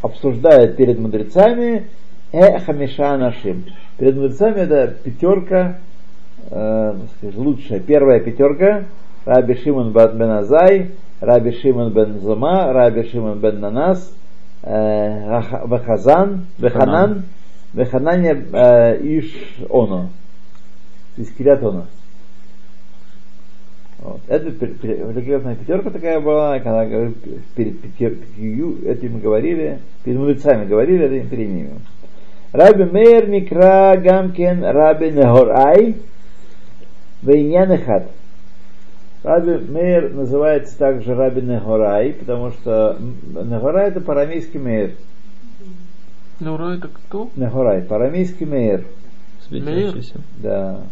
обсуждают 0.00 0.76
перед 0.76 0.98
мудрецами, 0.98 1.88
э 2.32 2.58
хамиша 2.60 3.16
нашим. 3.18 3.64
Перед 3.98 4.16
мудрецами 4.16 4.60
это 4.60 4.94
пятерка, 5.04 5.80
э, 6.50 6.94
лучшая, 7.34 7.80
первая 7.80 8.20
пятерка, 8.20 8.84
Раби 9.26 9.54
Шимон 9.56 9.92
бен 9.92 10.30
Азай, 10.30 10.92
Раби 11.20 11.52
Шимон 11.52 11.92
бен 11.92 12.20
Зума, 12.20 12.72
Раби 12.72 13.04
Шимон 13.04 13.40
бен 13.40 13.60
Нанас, 13.60 14.14
э, 14.62 15.40
Вахазан, 15.64 16.46
Ваханан, 16.58 17.24
Ваханане 17.72 18.46
э, 18.52 18.98
Иш 19.02 19.56
Оно, 19.70 20.10
из 21.16 21.30
Кириатона. 21.32 21.86
Вот. 23.98 24.20
Это 24.28 24.50
великолепная 24.50 25.56
пятерка 25.56 25.90
такая 25.90 26.20
была, 26.20 26.60
когда 26.60 27.10
перед 27.54 27.80
пятью, 27.80 28.78
этим 28.84 29.14
мы 29.14 29.20
говорили, 29.20 29.80
перед 30.04 30.18
мудрецами 30.18 30.66
говорили, 30.66 31.06
это 31.06 31.28
перед 31.28 31.48
ними. 31.48 31.80
Раби 32.52 32.84
Мейер 32.84 33.26
Микра 33.26 33.96
Гамкен 33.96 34.62
Раби 34.62 35.10
Нехорай 35.10 35.96
Вейнянехат. 37.22 38.10
Раби 39.26 39.58
Мейер 39.58 40.14
называется 40.14 40.78
также 40.78 41.16
Раби 41.16 41.42
Нехорай, 41.42 42.12
потому 42.12 42.52
что 42.52 42.96
Нехорай 43.26 43.88
это 43.88 44.00
парамейский 44.00 44.60
Мейер. 44.60 44.92
Нехорай 46.38 46.78
это 46.78 46.86
кто? 46.86 47.28
Нехорай, 47.34 47.82
парамейский 47.82 48.46
Мейер. 48.46 48.86
Светящийся. 49.40 50.20
Да. 50.36 50.82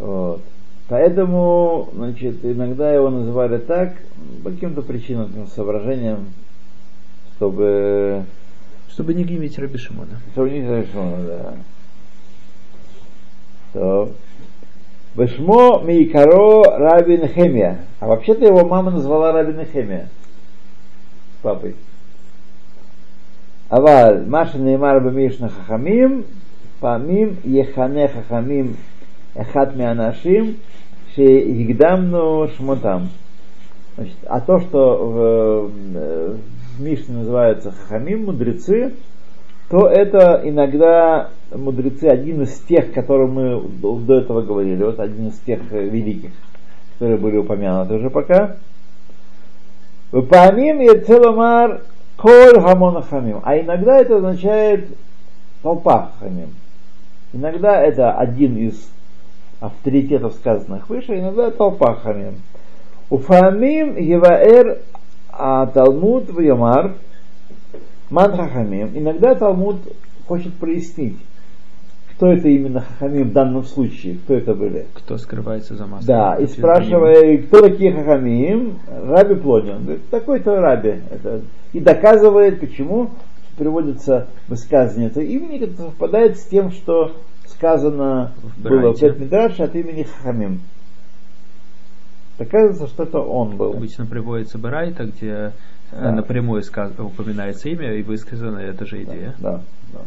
Вот. 0.00 0.42
Поэтому, 0.88 1.90
значит, 1.94 2.44
иногда 2.44 2.92
его 2.92 3.08
называли 3.08 3.58
так, 3.58 3.94
по 4.42 4.50
каким-то 4.50 4.82
причинам, 4.82 5.46
соображениям, 5.54 6.26
чтобы... 7.36 8.24
Чтобы 8.88 9.14
не 9.14 9.22
гневить 9.22 9.56
Раби 9.60 9.78
Шимона. 9.78 10.18
Чтобы 10.32 10.50
не 10.50 10.60
гневить 10.60 10.90
Шимона, 10.90 11.22
да. 11.24 11.54
То. 13.74 14.12
Бешмо 15.18 15.80
Мейкаро 15.80 16.62
Раби 16.78 17.18
Нехемия. 17.18 17.78
А 17.98 18.06
вообще-то 18.06 18.46
его 18.46 18.64
мама 18.64 18.92
назвала 18.92 19.32
Раби 19.32 19.52
Нехемия. 19.52 20.08
Папой. 21.42 21.74
Аваль, 23.68 24.24
Маша 24.26 24.58
Неймар 24.58 25.00
Бамишна 25.00 25.48
Хахамим, 25.48 26.24
Памим 26.78 27.36
Ехане 27.42 28.06
Хахамим 28.06 28.76
Эхат 29.34 29.74
Мианашим, 29.74 30.58
Шеигдамну 31.16 32.48
Шмотам. 32.56 33.08
Значит, 33.96 34.16
а 34.24 34.40
то, 34.40 34.60
что 34.60 34.78
в, 34.98 35.68
в 35.68 36.80
Мишне 36.80 37.16
называется 37.16 37.72
Хахамим, 37.72 38.26
мудрецы, 38.26 38.94
то 39.68 39.86
это 39.86 40.40
иногда 40.44 41.30
мудрецы, 41.54 42.04
один 42.04 42.42
из 42.42 42.58
тех, 42.60 42.92
которые 42.92 43.28
мы 43.28 43.68
до 43.80 44.14
этого 44.14 44.42
говорили, 44.42 44.82
вот 44.82 44.98
один 44.98 45.28
из 45.28 45.38
тех 45.40 45.60
великих, 45.70 46.30
которые 46.94 47.18
были 47.18 47.36
упомянуты 47.36 47.94
уже 47.94 48.10
пока. 48.10 48.56
Памим 50.10 50.80
и 50.80 50.98
целомар 51.00 51.82
коль 52.16 52.60
хамон 52.60 53.02
хамим. 53.02 53.40
А 53.44 53.58
иногда 53.58 53.98
это 53.98 54.16
означает 54.16 54.88
толпа 55.62 56.12
хамим. 56.18 56.54
Иногда 57.34 57.82
это 57.82 58.12
один 58.12 58.56
из 58.56 58.90
авторитетов, 59.60 60.32
сказанных 60.34 60.88
выше, 60.88 61.18
иногда 61.18 61.50
толпа 61.50 61.94
хамим. 61.94 62.36
Уфамим 63.10 63.96
Еваэр 63.96 64.78
а 65.30 65.66
Талмуд 65.66 66.30
в 66.30 66.40
Ямар 66.40 66.94
Ман 68.10 68.36
Хахамим. 68.36 68.90
Иногда 68.94 69.34
Талмуд 69.34 69.76
хочет 70.26 70.54
прояснить, 70.54 71.18
кто 72.12 72.32
это 72.32 72.48
именно 72.48 72.80
Хахамим 72.80 73.30
в 73.30 73.32
данном 73.32 73.64
случае, 73.64 74.16
кто 74.16 74.34
это 74.34 74.54
были. 74.54 74.86
Кто 74.94 75.18
скрывается 75.18 75.76
за 75.76 75.86
маской. 75.86 76.06
Да, 76.06 76.36
и 76.36 76.46
спрашивая, 76.46 77.38
кто 77.38 77.60
такие 77.62 77.92
Хахамим, 77.92 78.78
Раби 78.88 79.34
Плони. 79.34 79.70
Он 79.70 79.84
говорит, 79.84 80.08
такой-то 80.10 80.60
Раби. 80.60 81.00
Это, 81.10 81.42
и 81.72 81.80
доказывает, 81.80 82.60
почему 82.60 83.10
приводится 83.56 84.28
высказывание 84.48 85.10
этого 85.10 85.24
имени, 85.24 85.58
которое 85.58 85.90
совпадает 85.90 86.38
с 86.38 86.44
тем, 86.44 86.70
что 86.70 87.12
сказано 87.46 88.32
в 88.42 88.62
было 88.62 88.94
в 88.94 89.00
Бет 89.00 89.60
от 89.60 89.74
имени 89.74 90.04
Хахамим. 90.04 90.60
Оказывается, 92.38 92.86
что 92.86 93.02
это 93.02 93.18
он 93.18 93.56
был. 93.56 93.72
Обычно 93.72 94.06
приводится 94.06 94.58
Барайта, 94.58 95.04
где 95.06 95.52
да. 95.91 96.11
напрямую 96.11 96.63
сказ... 96.63 96.91
упоминается 96.97 97.69
имя 97.69 97.93
и 97.93 98.03
высказана 98.03 98.59
эта 98.59 98.85
же 98.85 99.03
идея. 99.03 99.35
Да, 99.39 99.61
да. 99.93 99.99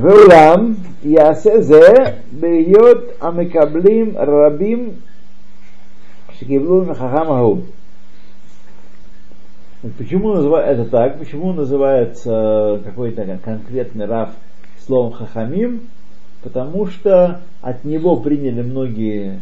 ואולם 0.00 0.74
יעשה 1.04 1.62
זה 1.62 1.94
בהיות 2.40 2.98
המקבלים 3.20 4.14
רבים 4.16 4.90
שקיבלו 6.32 6.84
מחכם 6.84 7.32
ההוא. 7.32 7.60
Почему 9.98 10.34
называется 10.34 10.82
это 10.82 10.90
так? 10.90 11.18
Почему 11.18 11.54
называется 11.54 12.82
какой-то 12.84 13.38
конкретный 13.42 14.04
раф 14.04 14.28
словом 14.86 15.12
хахамим? 15.12 15.88
Потому 16.42 16.86
что 16.86 17.40
от 17.62 17.82
него 17.84 18.16
приняли 18.16 18.60
многие 18.60 19.40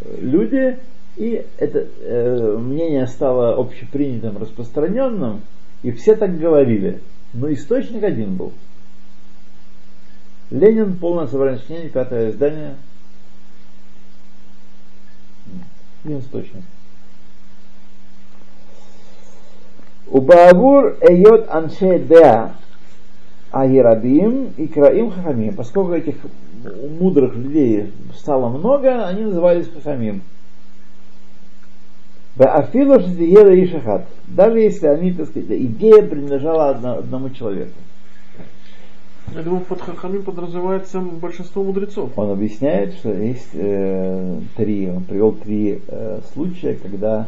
э, 0.00 0.18
люди, 0.18 0.78
и 1.17 1.45
это 1.57 1.87
э, 1.99 2.57
мнение 2.57 3.07
стало 3.07 3.55
общепринятым, 3.55 4.37
распространенным, 4.37 5.41
и 5.83 5.91
все 5.91 6.15
так 6.15 6.37
говорили. 6.37 7.01
Но 7.33 7.51
источник 7.51 8.03
один 8.03 8.35
был. 8.35 8.53
Ленин, 10.49 10.97
полное 10.97 11.27
собрание 11.27 11.89
пятое 11.89 12.31
издание. 12.31 12.75
Один 16.03 16.19
источник. 16.19 16.63
Убавур 20.07 20.97
эйот 20.99 21.47
анше 21.49 21.99
деа 21.99 22.53
Агирабим 23.51 24.53
и 24.57 24.67
Краим 24.67 25.11
Хахамим. 25.11 25.55
Поскольку 25.55 25.93
этих 25.93 26.15
мудрых 26.99 27.35
людей 27.35 27.93
стало 28.17 28.49
много, 28.49 29.07
они 29.07 29.23
назывались 29.23 29.69
Хахамим. 29.69 30.21
Афилу 32.37 32.99
Шдиера 32.99 33.53
и 33.53 33.67
Шахат. 33.67 34.05
Даже 34.27 34.59
если 34.59 34.87
они, 34.87 35.11
так 35.13 35.27
сказать, 35.27 35.49
идея 35.49 36.01
принадлежала 36.03 36.69
одному 36.69 37.29
человеку. 37.31 37.73
Я 39.33 39.43
думаю, 39.43 39.61
под 39.61 39.81
Хахамим 39.81 40.23
подразумевается 40.23 40.99
большинство 40.99 41.63
мудрецов. 41.63 42.11
Он 42.17 42.31
объясняет, 42.31 42.95
что 42.95 43.13
есть 43.13 43.49
э, 43.53 44.41
три, 44.57 44.89
он 44.89 45.03
привел 45.03 45.31
три 45.31 45.81
э, 45.87 46.19
случая, 46.33 46.75
когда 46.75 47.27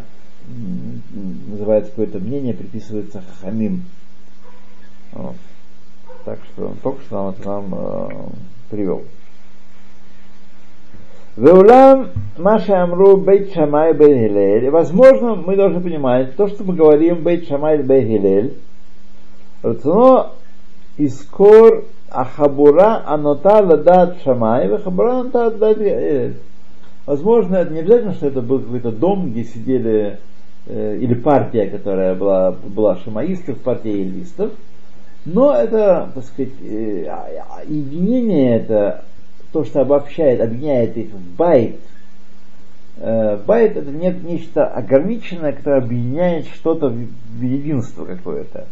называется 1.47 1.91
какое-то 1.91 2.19
мнение, 2.19 2.53
приписывается 2.53 3.21
Хахамим. 3.21 3.83
Вот. 5.13 5.35
Так 6.25 6.39
что 6.51 6.67
он 6.67 6.77
только 6.83 7.01
что 7.03 7.15
нам 7.15 7.29
это 7.29 7.47
нам 7.47 7.75
э, 7.75 8.09
привел. 8.69 9.03
Веулам 11.35 12.09
Маша 12.37 12.83
Амру 12.83 13.17
Бейт 13.17 13.53
Шамай 13.53 13.93
Бейт 13.93 14.31
Гилель. 14.31 14.69
Возможно, 14.69 15.33
мы 15.33 15.55
должны 15.55 15.81
понимать, 15.81 16.35
то, 16.35 16.47
что 16.47 16.63
мы 16.63 16.75
говорим 16.75 17.23
Бейт 17.23 17.47
Шамай 17.47 17.81
Бейт 17.81 18.07
Гилель, 18.07 18.53
Рацуно 19.63 20.33
Искор 20.97 21.85
Ахабура 22.11 23.01
Анота 23.07 23.61
Ладат 23.63 24.17
Шамай, 24.23 24.69
Хабура 24.77 25.21
Анота 25.21 25.45
Ладат 25.45 25.79
Гилель. 25.79 26.37
Возможно, 27.07 27.55
это 27.55 27.73
не 27.73 27.79
обязательно, 27.79 28.13
что 28.13 28.27
это 28.27 28.41
был 28.41 28.59
какой-то 28.59 28.91
дом, 28.91 29.31
где 29.31 29.43
сидели 29.43 30.19
э, 30.67 30.97
или 31.01 31.15
партия, 31.15 31.65
которая 31.65 32.13
была, 32.13 32.51
была 32.51 32.97
шамаистов, 32.97 33.57
партия 33.57 34.01
елистов, 34.01 34.51
но 35.25 35.53
это, 35.55 36.11
так 36.13 36.23
сказать, 36.23 36.53
э, 36.61 37.05
а, 37.07 37.27
а, 37.49 37.63
единение 37.65 38.57
это 38.57 39.03
то, 39.53 39.63
что 39.63 39.81
обобщает, 39.81 40.41
объединяет 40.41 40.97
их 40.97 41.11
в 41.11 41.35
байт. 41.37 41.75
Э, 42.97 43.37
байт 43.37 43.77
это 43.77 43.91
не, 43.91 44.09
нечто 44.09 44.65
ограниченное, 44.65 45.53
которое 45.53 45.81
объединяет 45.81 46.47
что-то 46.47 46.89
в, 46.89 47.41
единство 47.41 48.03
какое-то. 48.03 48.65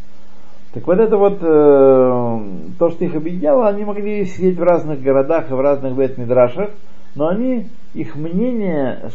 Так 0.73 0.87
вот 0.87 0.99
это 0.99 1.17
вот, 1.17 1.37
э, 1.41 2.41
то, 2.79 2.89
что 2.89 3.05
их 3.05 3.15
объединяло, 3.15 3.69
они 3.69 3.85
могли 3.85 4.25
сидеть 4.25 4.57
в 4.57 4.63
разных 4.63 5.01
городах 5.01 5.51
и 5.51 5.53
в 5.53 5.59
разных 5.61 5.95
бет-мидрашах, 5.95 6.71
но 7.13 7.27
они, 7.27 7.67
их 7.93 8.15
мнение 8.15 9.11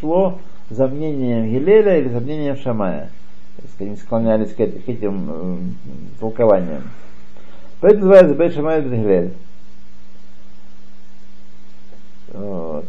шло 0.00 0.38
за 0.68 0.86
мнением 0.86 1.48
Гилеля 1.48 1.98
или 1.98 2.08
за 2.08 2.20
мнением 2.20 2.56
Шамая. 2.56 3.10
То 3.56 3.62
есть 3.62 3.80
они 3.80 3.96
склонялись 3.96 4.52
к, 4.52 4.60
этим 4.60 5.30
э, 5.30 5.56
толкованиям. 6.20 6.82
Поэтому 7.80 8.06
называется 8.06 8.34
Бет 8.34 8.54
Шамай 8.54 8.82
Бет 8.82 8.92
Гилель. 8.92 9.34
Вот. 12.34 12.86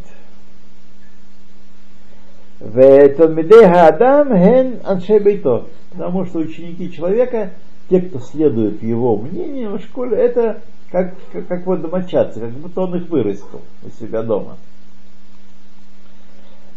Веталмидей 2.76 3.64
Адам 3.64 4.36
хен 4.36 4.80
аншей 4.84 5.18
бейто. 5.18 5.64
Потому 5.90 6.26
что 6.26 6.40
ученики 6.40 6.92
человека, 6.92 7.50
те, 7.88 8.02
кто 8.02 8.18
следует 8.20 8.82
его 8.82 9.16
мнению 9.16 9.78
в 9.78 9.80
школе, 9.80 10.18
это 10.18 10.60
как, 10.90 11.14
как, 11.32 11.46
как 11.46 11.66
вот 11.66 11.80
домочадцы, 11.80 12.40
как 12.40 12.50
будто 12.50 12.82
он 12.82 12.96
их 12.96 13.08
вырастил 13.08 13.62
у 13.82 13.88
себя 13.88 14.22
дома. 14.22 14.58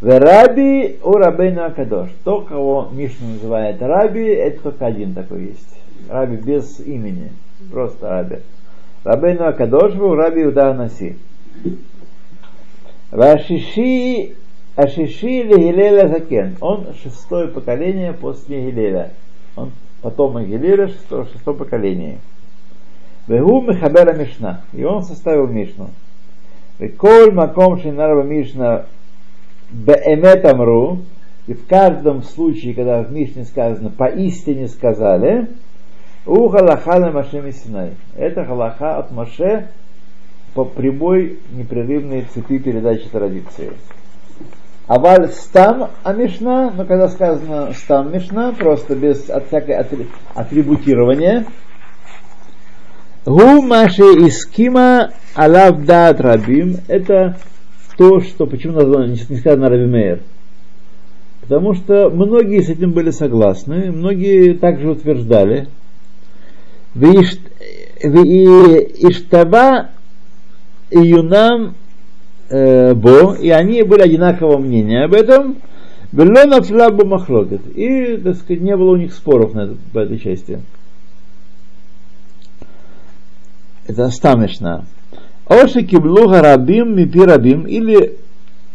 Раби 0.01 0.97
у 1.03 1.11
Рабейну 1.11 1.65
Акадош. 1.65 2.09
То, 2.23 2.41
кого 2.41 2.87
Мишна 2.93 3.27
называет 3.33 3.81
Раби, 3.81 4.23
это 4.23 4.61
только 4.63 4.85
один 4.85 5.13
такой 5.13 5.47
есть. 5.47 5.75
Раби 6.07 6.37
без 6.37 6.79
имени. 6.79 7.33
Просто 7.69 8.07
Раби. 8.07 8.37
Рабейну 9.03 9.47
Акадош 9.47 9.95
у 9.95 10.15
Раби 10.15 10.45
Удар 10.45 10.73
Наси. 10.73 11.17
Вашиши 13.11 14.35
Ашиши 14.79 15.43
Легилеля 15.43 16.07
Закен. 16.07 16.55
Он 16.61 16.93
шестое 17.03 17.49
поколение 17.49 18.13
после 18.13 18.71
Гилеля. 18.71 19.11
Он 19.57 19.71
потомок 20.01 20.47
Гилеля, 20.47 20.87
шестое, 20.87 21.25
шестое 21.25 21.57
поколение. 21.57 22.19
Вегу 23.27 23.59
Мехабера 23.59 24.13
Мишна. 24.13 24.61
И 24.71 24.85
он 24.85 25.03
составил 25.03 25.47
Мишну. 25.47 25.89
Веколь 26.79 27.33
Маком 27.33 27.77
Шинарва 27.77 28.23
Мишна 28.23 28.85
Беэмет 29.69 30.45
и 31.47 31.53
в 31.53 31.67
каждом 31.67 32.23
случае, 32.23 32.73
когда 32.73 33.03
в 33.03 33.11
Мишне 33.11 33.43
сказано 33.43 33.89
поистине 33.89 34.69
сказали, 34.69 35.49
у 36.25 36.47
Галаха 36.47 37.11
Маше 37.11 37.51
Синай. 37.51 37.95
Это 38.15 38.45
Галаха 38.45 38.97
от 38.97 39.11
Маше 39.11 39.67
по 40.53 40.63
прямой 40.63 41.39
непрерывной 41.51 42.25
цепи 42.33 42.59
передачи 42.59 43.09
традиции. 43.09 43.73
Аваль 44.89 45.29
стам 45.29 45.91
амишна, 46.01 46.71
но 46.75 46.83
когда 46.83 47.09
сказано 47.09 47.73
стам 47.73 48.11
мишна, 48.11 48.53
просто 48.53 48.95
без 48.95 49.29
от 49.29 49.45
всякой 49.45 49.75
атрибутирования, 50.33 51.45
Гу 53.23 53.61
маши 53.61 54.01
искима 54.01 55.11
алав 55.35 55.85
дат 55.85 56.19
рабим, 56.19 56.77
это 56.87 57.37
то, 57.97 58.19
что 58.21 58.47
почему 58.47 58.77
названо, 58.77 59.11
не 59.11 59.37
сказано 59.37 59.69
Раби 59.69 59.85
Мейер. 59.85 60.21
Потому 61.41 61.75
что 61.75 62.09
многие 62.09 62.63
с 62.63 62.69
этим 62.69 62.91
были 62.91 63.11
согласны, 63.11 63.91
многие 63.91 64.55
также 64.55 64.89
утверждали. 64.89 65.67
Юнам 70.91 71.67
э, 71.67 71.88
Бо, 72.49 73.35
и 73.35 73.49
они 73.49 73.83
были 73.83 74.01
одинакового 74.01 74.57
мнения 74.57 75.03
об 75.05 75.13
этом. 75.13 75.57
Белона 76.11 76.61
флабу 76.61 77.05
махлокет. 77.05 77.61
И, 77.75 78.17
так 78.17 78.35
сказать, 78.37 78.61
не 78.61 78.75
было 78.75 78.91
у 78.91 78.95
них 78.95 79.13
споров 79.13 79.53
на, 79.53 79.75
по 79.93 79.99
этой 79.99 80.17
части. 80.17 80.59
Это 83.85 84.09
стамешна. 84.09 84.85
Оши 85.45 85.83
киблу 85.83 86.27
гарабим 86.27 86.95
мипи 86.95 87.19
рабим, 87.19 87.67
или 87.67 88.17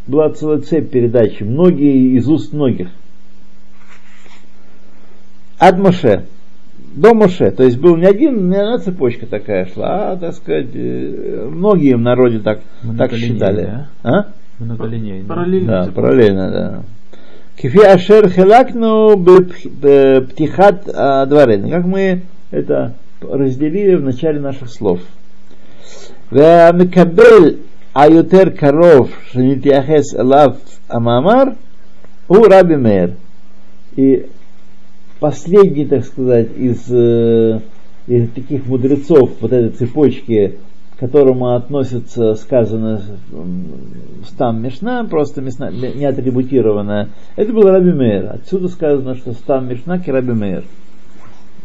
была 0.07 0.31
целая 0.31 0.61
цепь 0.61 0.91
передачи, 0.91 1.43
многие 1.43 2.17
из 2.17 2.29
уст 2.29 2.53
многих. 2.53 2.89
Ад 5.59 5.79
Моше, 5.79 6.27
до 6.95 7.15
Моше, 7.15 7.51
то 7.51 7.65
есть 7.65 7.79
был 7.79 7.97
не 7.97 8.07
один, 8.07 8.49
не 8.49 8.57
одна 8.57 8.79
цепочка 8.79 9.27
такая 9.27 9.67
шла, 9.67 10.13
а, 10.13 10.17
так 10.17 10.35
сказать, 10.35 10.69
э, 10.75 11.49
многие 11.51 11.97
в 11.97 12.01
народе 12.01 12.39
так, 12.39 12.61
так 12.97 13.13
считали. 13.13 13.63
Да? 13.63 13.89
А? 14.03 14.27
Многолинейно. 14.59 15.27
Параллельно. 15.27 15.67
Да, 15.67 15.83
цепочка. 15.83 16.01
параллельно, 16.01 16.51
да. 16.51 16.83
Кифи 17.57 17.85
ашер 17.85 18.29
хелакну 18.29 19.17
птихат 19.17 20.85
дворен. 20.85 21.71
Как 21.71 21.85
мы 21.85 22.23
это 22.51 22.95
разделили 23.21 23.95
в 23.97 24.03
начале 24.03 24.41
наших 24.41 24.71
слов. 24.71 25.01
Микабель 26.31 27.61
аютер 27.93 28.51
каров 28.51 29.11
шнитиахес 29.33 30.15
лав 30.15 30.57
амамар 30.89 31.55
у 32.29 32.45
раби 32.45 32.77
мэр. 32.77 33.15
И 33.97 34.27
последний, 35.25 35.87
так 35.87 36.05
сказать, 36.05 36.49
из, 36.55 36.87
из 38.07 38.31
таких 38.33 38.67
мудрецов 38.67 39.31
вот 39.41 39.53
этой 39.55 39.71
цепочки, 39.71 40.59
к 40.95 40.99
которому 40.99 41.55
относится 41.55 42.35
сказано 42.35 43.01
стам 44.27 44.63
Мишна, 44.63 45.03
просто 45.05 45.41
Мишна 45.41 45.71
не 45.71 46.05
атрибутированная, 46.05 47.09
это 47.37 47.53
был 47.55 47.63
Раби 47.63 47.93
Мейер. 47.93 48.33
Отсюда 48.35 48.69
сказано, 48.69 49.15
что 49.15 49.33
стам 49.33 49.67
Мишна 49.67 49.99
к 49.99 50.07
Раби 50.09 50.35
Мейер. 50.35 50.65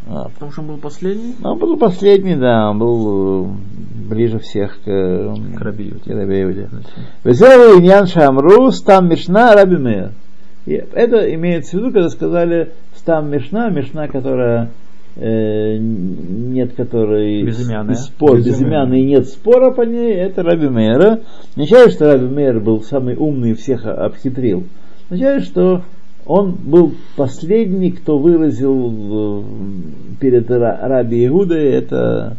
А. 0.08 0.30
Потому 0.30 0.54
что 0.54 0.62
он 0.62 0.67
был 0.67 0.78
последний? 0.78 1.36
Он 1.43 1.60
был 1.60 1.76
последний, 1.76 2.36
да, 2.36 2.69
он 2.69 2.80
был 2.80 3.52
ближе 4.08 4.39
всех 4.39 4.80
к, 4.80 4.86
к 4.86 5.62
Рабиуде. 5.62 6.69
Везеру 7.26 7.78
Иньян 7.78 8.08
Шамру, 8.08 8.72
Стам 8.72 9.10
Мишна, 9.10 9.54
Раби 9.54 9.76
Мейер. 9.76 10.12
И 10.65 10.74
это 10.93 11.34
имеется 11.34 11.72
в 11.72 11.80
виду, 11.80 11.91
когда 11.91 12.10
сказали 12.10 12.74
Стам 12.99 13.31
Мишна, 13.31 13.69
Мишна, 13.69 14.09
которая 14.09 14.71
э, 15.15 15.77
нет 15.77 16.73
которой 16.73 17.43
безымянная. 17.43 17.95
спор, 17.95 18.37
безымянный, 18.37 19.04
нет 19.04 19.27
спора 19.27 19.71
по 19.71 19.83
ней, 19.83 20.15
это 20.15 20.43
Раби 20.43 20.67
Мейера. 20.67 21.21
Не 21.56 21.63
означает, 21.63 21.93
что 21.93 22.12
Раби 22.12 22.27
Мейер 22.27 22.60
был 22.60 22.83
самый 22.83 23.15
умный 23.15 23.52
и 23.52 23.54
всех 23.54 23.85
обхитрил. 23.85 24.65
Означает, 25.10 25.45
что 25.45 25.83
он 26.25 26.58
был 26.62 26.93
последний, 27.15 27.91
кто 27.91 28.17
выразил 28.17 29.45
перед 30.19 30.52
Раби 30.52 31.25
Иудой 31.27 31.71
это, 31.71 32.35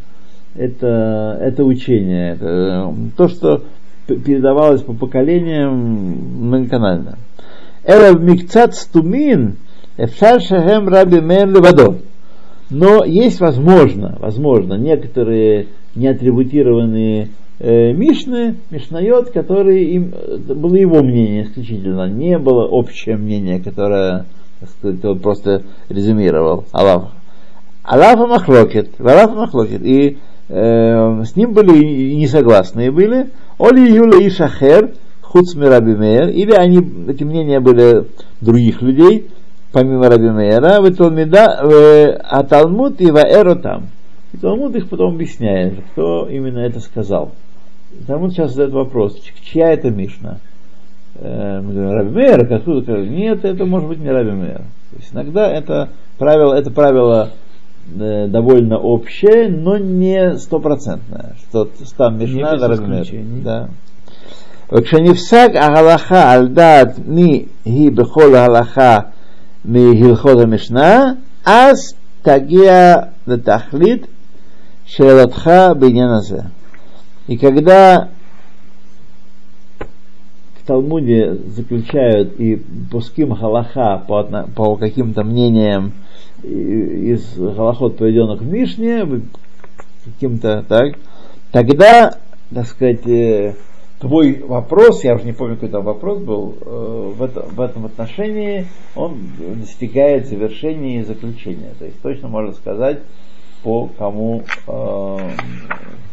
это, 0.54 1.38
это 1.40 1.64
учение, 1.64 2.34
это, 2.34 2.94
то, 3.16 3.28
что 3.28 3.62
передавалось 4.06 4.82
по 4.82 4.92
поколениям 4.92 5.72
многоканально. 6.48 7.16
Эра 7.82 8.16
микцат 8.16 8.74
стумин, 8.74 9.56
эфшар 9.96 10.40
шахем 10.40 10.88
раби 10.88 11.20
мейр 11.20 11.48
левадо. 11.48 11.98
Но 12.70 13.04
есть 13.04 13.40
возможно, 13.40 14.16
возможно, 14.20 14.74
некоторые 14.74 15.68
неатрибутированные 15.96 17.30
э, 17.58 17.92
Мишны, 17.92 18.56
Мишнайот, 18.70 19.30
который 19.30 19.84
им, 19.84 20.14
было 20.38 20.76
его 20.76 21.02
мнение 21.02 21.44
исключительно, 21.44 22.08
не 22.08 22.38
было 22.38 22.66
общее 22.66 23.16
мнение, 23.16 23.60
которое 23.60 24.26
так 24.60 24.68
сказать, 24.68 25.04
он 25.04 25.18
просто 25.18 25.62
резюмировал. 25.88 26.66
Аллах. 26.72 27.12
Аллафа 27.82 28.26
Махлокет, 28.26 28.90
Аллафа 29.00 29.34
Махлокет. 29.34 29.82
И 29.82 30.18
э, 30.48 31.24
с 31.24 31.34
ним 31.34 31.54
были 31.54 31.78
и 31.82 32.16
несогласные 32.16 32.90
были. 32.90 33.30
Оли 33.58 33.90
Юла 33.90 34.20
и 34.20 34.28
Шахер, 34.28 34.92
Хуцми 35.22 35.64
Раби 35.64 35.94
Мейер, 35.94 36.28
или 36.28 36.52
они, 36.52 36.78
эти 37.08 37.24
мнения 37.24 37.60
были 37.60 38.06
других 38.42 38.82
людей, 38.82 39.28
помимо 39.71 40.09
Раби 40.09 40.29
Мейера, 40.29 40.81
в 40.81 40.95
Талмида, 40.95 42.19
а 42.23 42.43
Талмуд 42.43 43.01
и 43.01 43.11
Ваэру 43.11 43.55
там. 43.57 43.87
И 44.33 44.37
Талмуд 44.37 44.75
их 44.75 44.89
потом 44.89 45.15
объясняет, 45.15 45.79
кто 45.91 46.27
именно 46.29 46.59
это 46.59 46.79
сказал. 46.79 47.31
Талмуд 48.07 48.31
сейчас 48.31 48.51
задает 48.51 48.73
вопрос, 48.73 49.19
чья 49.43 49.73
это 49.73 49.89
Мишна? 49.89 50.39
Э, 51.15 51.61
мы 51.61 51.73
говорим, 51.73 51.91
Раби 51.91 52.09
Мейер, 52.11 52.53
откуда? 52.53 52.97
Нет, 52.97 53.45
это 53.45 53.65
может 53.65 53.87
быть 53.87 53.99
не 53.99 54.09
Раби 54.09 54.31
Мейер. 54.31 54.61
То 54.91 54.97
есть 54.97 55.13
иногда 55.13 55.47
это 55.47 55.89
правило, 56.17 56.53
это 56.53 56.71
правило 56.71 57.31
э, 57.99 58.27
довольно 58.27 58.77
общее, 58.77 59.49
но 59.49 59.77
не 59.77 60.37
стопроцентное, 60.37 61.35
что 61.39 61.69
там 61.97 62.17
Мишна 62.17 62.53
без 62.53 62.61
Раби 62.61 62.85
Мейер. 62.85 63.03
исключений. 63.03 63.41
Да. 63.41 63.69
וכשנפסק 64.71 65.49
ההלכה 65.55 66.31
על 66.31 66.47
דעת 66.47 66.99
מי 67.05 67.45
היא 67.65 67.91
בכל 67.91 68.35
ההלכה 68.35 68.99
מהלכות 69.65 70.39
המשנה, 70.39 71.13
אז 71.45 71.93
תגיע 72.21 72.95
לתכלית 73.27 74.07
שאלתך 74.85 75.51
בעניין 75.79 76.09
הזה. 76.09 76.39
И 77.27 77.37
когда 77.37 78.09
в 80.55 80.67
Талмуде 80.67 81.33
заключают 81.55 82.39
и 82.39 82.61
пуским 82.91 83.35
халаха 83.35 84.03
по, 84.07 84.19
отно- 84.19 84.47
по 84.55 84.75
каким-то 84.75 85.23
мнениям 85.23 85.93
и- 86.43 87.13
из 87.13 87.33
халахот, 87.55 87.97
приведенных 87.97 88.41
в 88.41 88.47
Мишне, 88.47 89.03
вы- 89.03 89.23
каким-то 90.05 90.63
так, 90.67 90.95
тогда, 91.51 92.17
так 92.53 92.67
сказать, 92.67 93.07
э, 93.07 93.53
твой 94.00 94.42
вопрос, 94.42 95.04
я 95.04 95.14
уже 95.14 95.24
не 95.24 95.32
помню, 95.32 95.56
какой 95.56 95.68
там 95.68 95.84
вопрос 95.84 96.20
был, 96.22 96.56
э, 96.60 97.12
в, 97.16 97.22
это- 97.22 97.42
в 97.42 97.60
этом 97.60 97.84
отношении 97.86 98.66
он 98.96 99.18
достигает 99.38 100.26
завершения 100.26 101.00
и 101.00 101.04
заключения. 101.04 101.74
То 101.78 101.84
есть 101.84 102.00
точно 102.00 102.28
можно 102.28 102.52
сказать, 102.54 103.00
по 103.62 103.88
кому, 103.98 104.42
э, 104.66 105.18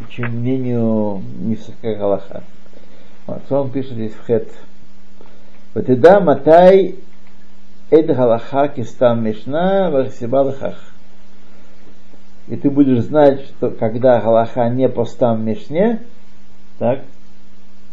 чьему 0.10 0.34
мнению 0.34 1.22
невысокая 1.40 1.96
галаха. 1.96 2.44
Вот, 3.26 3.42
что 3.46 3.62
он 3.62 3.72
пишет 3.72 3.94
здесь 3.94 4.14
в 4.14 4.26
хет. 4.28 4.50
Ватида 5.74 6.20
матай 6.20 6.96
эд 7.90 8.08
галаха 8.08 8.68
кистам 8.68 9.24
мишна 9.24 9.90
вахсиба 9.92 10.38
лахах. 10.38 10.92
И 12.50 12.58
ты 12.58 12.70
будешь 12.70 13.04
знать, 13.04 13.46
что 13.46 13.70
когда 13.72 14.20
галаха 14.20 14.70
не 14.70 14.90
по 14.90 15.06
стам 15.06 15.46
мишне, 15.46 16.02
так, 16.80 17.02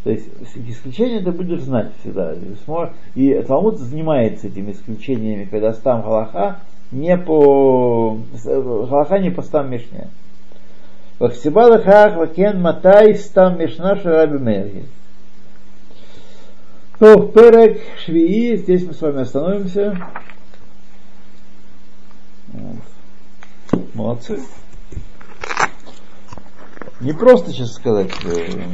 то 0.05 0.11
есть 0.11 0.29
исключения 0.69 1.21
ты 1.21 1.33
будешь 1.33 1.63
знать 1.63 1.93
всегда. 2.01 2.35
И 3.15 3.43
Талмуд 3.43 3.79
занимается 3.79 4.49
этими 4.49 4.73
исключениями, 4.73 5.47
когда 5.47 5.73
стам 5.73 6.03
галаха 6.03 6.61
не 6.93 7.17
по 7.17 8.19
галаха 8.45 9.19
не 9.19 9.31
по 9.31 9.41
стам 9.41 9.71
мишне. 9.71 10.09
Вахсиба 11.19 11.61
лахах 11.61 12.17
вакен 12.17 12.61
матай 12.61 13.15
стам 13.15 13.59
мишна 13.59 13.97
шараби 13.97 14.37
мейр. 14.37 14.85
Ну, 17.01 17.29
Перек 17.29 17.81
Швии, 18.05 18.57
здесь 18.57 18.85
мы 18.85 18.93
с 18.93 19.01
вами 19.01 19.23
остановимся. 19.23 19.99
Вот. 22.53 23.85
Молодцы. 23.95 24.39
Не 27.01 27.13
просто 27.13 27.51
сейчас 27.53 27.73
сказать. 27.73 28.13
э, 28.25 28.65